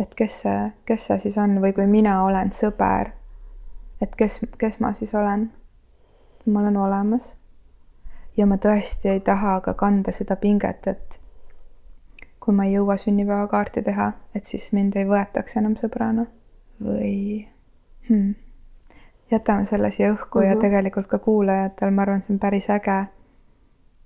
[0.00, 3.14] et kes see, kes see siis on või kui mina olen sõber,
[4.02, 5.50] et kes, kes ma siis olen?
[6.46, 7.36] ma olen olemas.
[8.36, 11.20] ja ma tõesti ei taha ka kanda seda pinget, et
[12.40, 16.26] kui ma ei jõua sünnipäevakaarti teha, et siis mind ei võetaks enam sõbrana
[16.80, 17.46] või
[18.08, 18.34] hmm.
[19.30, 20.48] jätame selle siia õhku uh -huh.
[20.48, 20.60] ja mhm.
[20.60, 22.98] tegelikult ka kuulajatel, ma arvan, see on päris äge,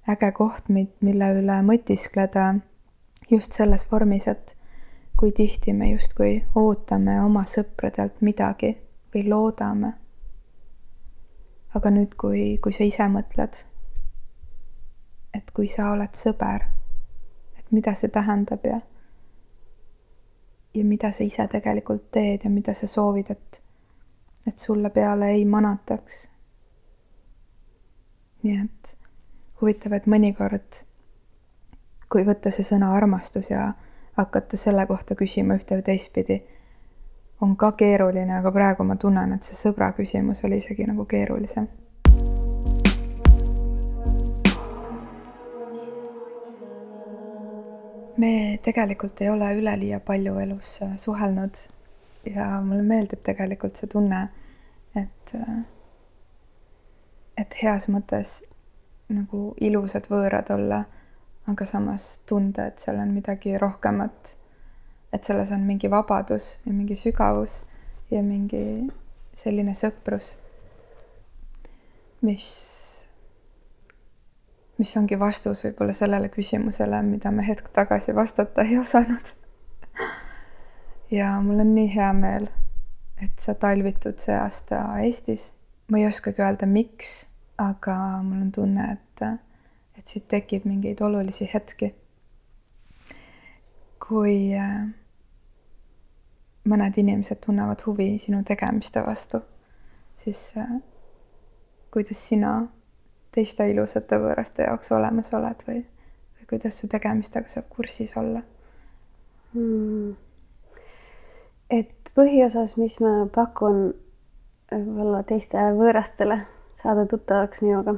[0.09, 0.69] äge koht,
[1.01, 2.55] mille üle mõtiskleda
[3.31, 4.57] just selles vormis, et
[5.17, 8.79] kui tihti me justkui ootame oma sõpradelt midagi
[9.15, 9.93] või loodame.
[11.75, 13.57] aga nüüd, kui, kui sa ise mõtled,
[15.35, 16.84] et kui sa oled sõber
[17.65, 18.81] et mida see tähendab ja
[20.75, 23.63] ja mida sa ise tegelikult teed ja mida sa soovid, et,
[24.47, 26.31] et sulle peale ei manataks.
[28.43, 28.97] nii et
[29.61, 30.83] huvitav, et mõnikord,
[32.13, 33.71] kui võtta see sõna armastus ja
[34.19, 36.43] hakata selle kohta küsima ühte või teistpidi,
[37.41, 41.71] on ka keeruline, aga praegu ma tunnen, et see sõbra küsimus oli isegi nagu keerulisem
[48.17, 51.55] me tegelikult ei ole üleliia palju elus äh, suhelnud
[52.35, 54.21] ja mulle meeldib tegelikult see tunne,
[54.97, 55.63] et, äh,
[57.37, 58.41] et heas mõttes
[59.13, 60.85] nagu ilusad võõrad olla,
[61.51, 64.37] aga samas tunda, et seal on midagi rohkemat.
[65.15, 67.61] et selles on mingi vabadus ja mingi sügavus
[68.11, 68.91] ja mingi
[69.35, 70.33] selline sõprus,
[72.27, 72.49] mis
[74.79, 79.33] mis ongi vastus võib-olla sellele küsimusele, mida me hetk tagasi vastata ei osanud.
[81.11, 82.49] ja mul on nii hea meel,
[83.23, 85.53] et sa talvitud see aasta Eestis.
[85.91, 87.15] ma ei oskagi öelda, miks,
[87.59, 89.23] aga mul on tunne, et,
[89.99, 91.95] et siit tekib mingeid olulisi hetki.
[94.09, 94.83] kui äh,
[96.69, 99.41] mõned inimesed tunnevad huvi sinu tegemiste vastu,
[100.25, 100.81] siis äh,
[101.95, 102.67] kuidas sina
[103.35, 105.81] teiste ilusate võõraste jaoks olemas oled või,
[106.39, 108.43] või kuidas su tegemistega saab kursis olla
[109.55, 110.15] hmm.?
[111.71, 113.87] et põhiosas, mis ma pakun
[114.71, 116.41] võib-olla teistele võõrastele
[116.75, 117.97] saada tuttavaks minuga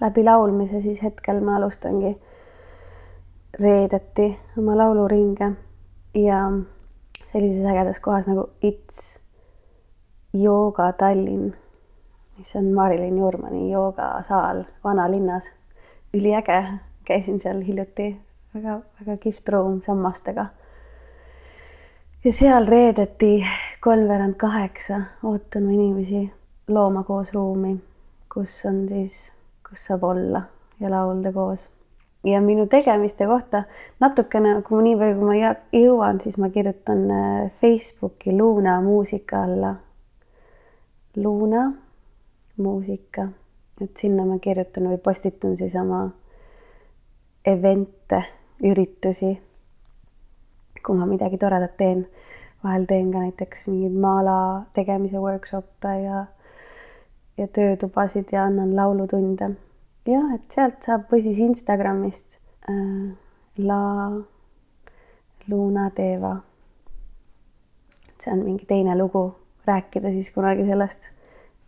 [0.00, 2.14] läbi laulmise, siis hetkel ma alustangi
[3.60, 5.50] reedeti oma lauluringe
[6.14, 6.44] ja
[7.26, 9.20] sellises ägedas kohas nagu It's
[10.34, 11.52] Yoga Tallinn
[12.40, 15.50] mis on Marilyn Jurmani joogasaal vanalinnas.
[16.14, 16.64] üliäge,
[17.04, 18.20] käisin seal hiljuti
[18.54, 20.46] väga, väga kihvt ruum sammastega.
[22.24, 23.46] ja seal reedeti
[23.80, 26.32] kolmveerand kaheksa ootan ma inimesi
[26.68, 27.76] looma koos ruumi,
[28.34, 29.32] kus on siis,
[29.68, 30.42] kus saab olla
[30.80, 31.70] ja laulda koos.
[32.24, 33.62] ja minu tegemiste kohta
[34.00, 39.74] natukene, kui nii palju, kui ma jõuan, siis ma kirjutan äh, Facebooki Luna muusika alla.
[41.16, 41.72] Luna
[42.60, 43.28] muusika,
[43.80, 46.08] et sinna ma kirjutan või postitan siis oma
[47.44, 48.22] event'e,
[48.62, 49.38] üritusi.
[50.80, 52.06] kui ma midagi toredat teen,
[52.64, 54.36] vahel teen ka näiteks mingeid maala
[54.74, 56.26] tegemise workshop'e ja
[57.40, 59.50] ja töötubasid ja annan laulutunde.
[60.06, 62.38] jah, et sealt saab või siis Instagramist
[62.68, 63.16] äh,
[63.58, 64.10] La
[65.48, 66.36] Luna Deva.
[68.20, 69.34] see on mingi teine lugu,
[69.66, 71.10] rääkida siis kunagi sellest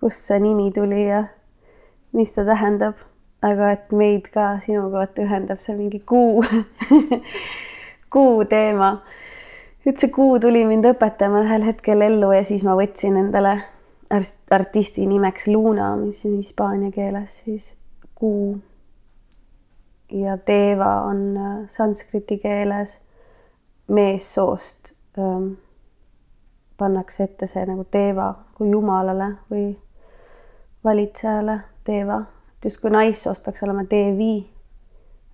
[0.03, 1.25] kust see nimi tuli ja
[2.13, 2.95] mis ta tähendab.
[3.43, 6.45] aga et meid ka sinuga vaata ühendab see mingi kuu
[8.15, 8.91] kuu teema.
[9.87, 13.61] et see kuu tuli mind õpetama ühel hetkel ellu ja siis ma võtsin endale
[14.51, 17.77] artisti nimeks Luna, mis on hispaania keeles siis
[18.15, 18.59] kuu.
[20.13, 22.99] ja Deva on äh, sanskriti keeles,
[23.89, 25.55] meessoost ähm,
[26.79, 29.71] pannakse ette see nagu teeva kui jumalale või
[30.85, 32.23] valitsejale teeva,
[32.57, 34.49] et justkui naissoost peaks olema devi.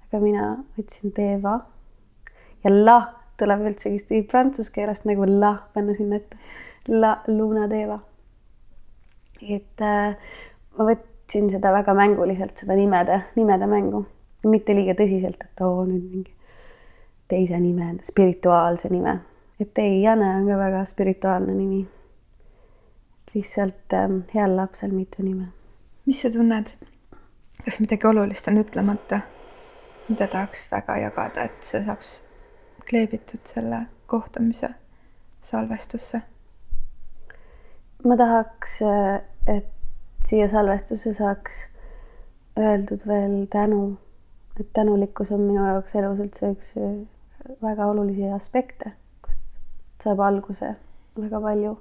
[0.08, 0.44] aga mina
[0.76, 1.58] võtsin teeva
[2.64, 2.98] ja la
[3.38, 6.38] tuleb üldsegi prantsuse keelest nagu la panna sinna ette.
[6.88, 7.98] La luna teeva.
[9.38, 10.16] et äh,
[10.78, 14.00] ma võtsin seda väga mänguliselt, seda nimede, nimede mängu,
[14.50, 16.32] mitte liiga tõsiselt, et oo nüüd mingi
[17.28, 19.18] teise nime, spirituaalse nime,
[19.60, 21.84] et ei, Jane on ka väga spirituaalne nimi.
[23.34, 25.52] Lihtsalt ähm, heal lapsel mitu nime.
[26.06, 26.72] mis sa tunned?
[27.64, 29.20] kas midagi olulist on ütlemata,
[30.08, 32.12] mida tahaks väga jagada, et see saaks
[32.88, 34.70] kleebitud selle kohtumise
[35.42, 36.20] salvestusse?
[38.04, 38.78] ma tahaks,
[39.46, 39.74] et
[40.24, 41.66] siia salvestusse saaks
[42.58, 43.98] öeldud veel tänu,
[44.60, 46.74] et tänulikkus on minu jaoks elus üldse üks
[47.62, 49.58] väga olulisi aspekte, kust
[50.02, 50.74] saab alguse
[51.18, 51.76] väga palju.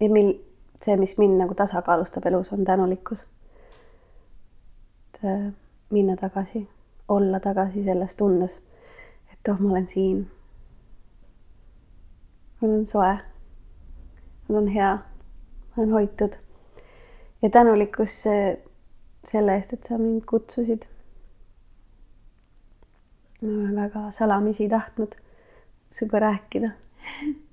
[0.00, 0.34] Ja mil
[0.82, 3.26] see, mis mind nagu tasakaalustab elus, on tänulikkus.
[5.14, 5.52] et äh,
[5.90, 6.68] minna tagasi,
[7.08, 8.62] olla tagasi selles tundes,
[9.32, 10.30] et oh, ma olen siin.
[12.60, 13.18] mul on soe.
[14.48, 14.96] mul on hea.
[14.96, 16.32] ma olen hoitud.
[17.42, 18.22] ja tänulikkus
[19.24, 20.94] selle eest, et sa mind kutsusid
[23.44, 25.12] ma olen väga salamisi tahtnud
[25.90, 26.68] sinuga rääkida.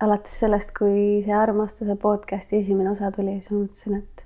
[0.00, 4.24] alates sellest, kui see armastuse podcast'i esimene osa tuli, siis ma mõtlesin, et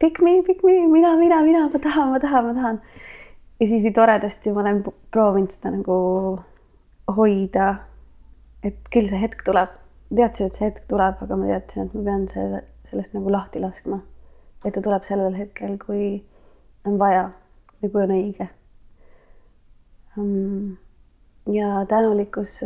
[0.00, 2.80] pick me, pick me, mina, mina, mina, ma tahan, ma tahan, ma tahan.
[3.60, 4.80] ja siis nii toredasti ma olen
[5.12, 5.96] proovinud seda nagu
[7.16, 7.68] hoida.
[8.64, 9.76] et küll see hetk tuleb,
[10.08, 13.60] teadsin, et see hetk tuleb, aga ma teadsin, et ma pean see, sellest nagu lahti
[13.60, 14.00] laskma.
[14.64, 16.24] et ta tuleb sellel hetkel, kui
[16.88, 17.28] on vaja
[17.82, 18.48] ja kui on õige.
[21.52, 22.62] Ja tänulikkus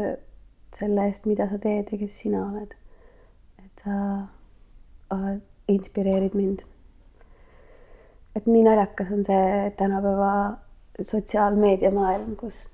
[0.74, 2.74] selle eest, mida sa teed ja kes sina oled.
[3.64, 3.94] et sa
[5.12, 5.38] äh,
[5.68, 6.64] inspireerid mind.
[8.36, 10.32] et nii naljakas on see tänapäeva
[11.00, 12.68] sotsiaalmeediamaailm, kus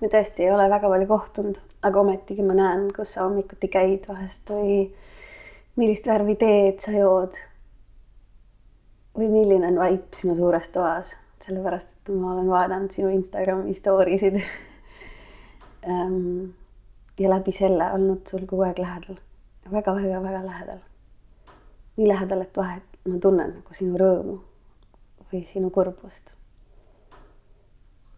[0.00, 4.06] me tõesti ei ole väga palju kohtunud, aga ometigi ma näen, kus sa hommikuti käid
[4.08, 4.82] vahest või
[5.76, 7.34] millist värvi teed sa jood.
[9.18, 14.18] või milline on vaip sinu suures toas sellepärast et ma olen vaadanud sinu Instagrami story
[14.20, 14.38] sid
[15.90, 16.52] ähm,
[17.20, 19.18] ja läbi selle olnud sul kogu aeg lähedal
[19.70, 19.94] väga,.
[19.94, 20.78] väga-väga-väga lähedal.
[21.96, 24.38] nii lähedal, et vahet ma tunnen nagu sinu rõõmu
[25.32, 26.34] või sinu kurbust.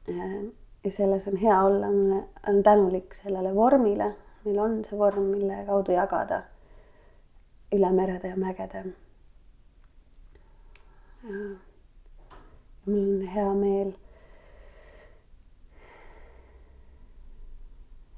[0.08, 0.52] Äh,
[0.84, 4.12] ja selles on hea olla, ma olen tänulik sellele vormile,
[4.44, 6.42] meil on see vorm, mille kaudu jagada
[7.72, 8.84] üle merede ja mägede.
[11.22, 11.36] ja
[12.86, 13.92] mul on hea meel.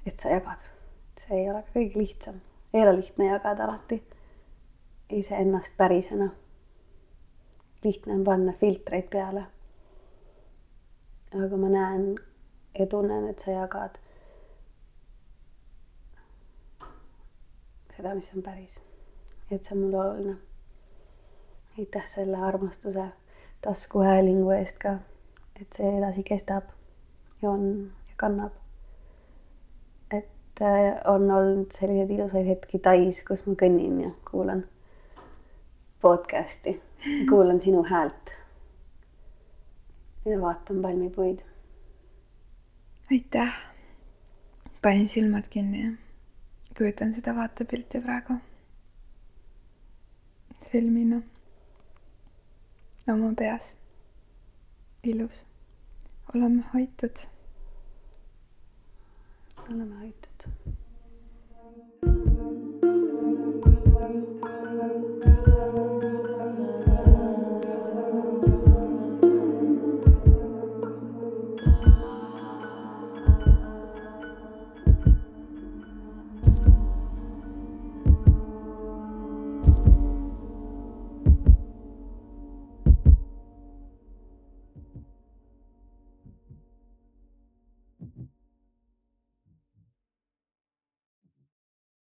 [0.06, 0.73] et sa jagad,
[1.20, 2.40] see ei ole ka kõige lihtsam,
[2.74, 4.02] ei ole lihtne jagada alati
[5.10, 6.30] iseennast pärisena.
[7.84, 9.44] lihtne on panna filtreid peale.
[11.44, 12.16] aga ma näen
[12.78, 13.98] ja tunnen, et sa jagad
[17.96, 18.82] seda, mis on päris.
[19.50, 20.36] et see on mulle oluline.
[21.78, 23.04] aitäh selle armastuse
[23.60, 24.98] taskuhäälingu eest ka,
[25.60, 26.64] et see edasi kestab
[27.42, 28.63] ja on ja kannab.
[30.54, 34.64] Et äh, on olnud selliseid ilusaid hetki Tais, kus ma kõnnin ja kuulan
[36.00, 36.76] podcast'i,
[37.30, 38.32] kuulan sinu häält.
[40.24, 41.42] ja vaatan palmipuid.
[43.10, 43.60] aitäh.
[44.82, 45.92] panin silmad kinni ja
[46.78, 48.38] kujutan seda vaatepilti praegu
[50.70, 51.22] filmina
[53.08, 53.76] oma peas.
[55.02, 55.46] ilus.
[56.34, 57.33] oleme hoitud.
[59.72, 60.48] Oleme hoitud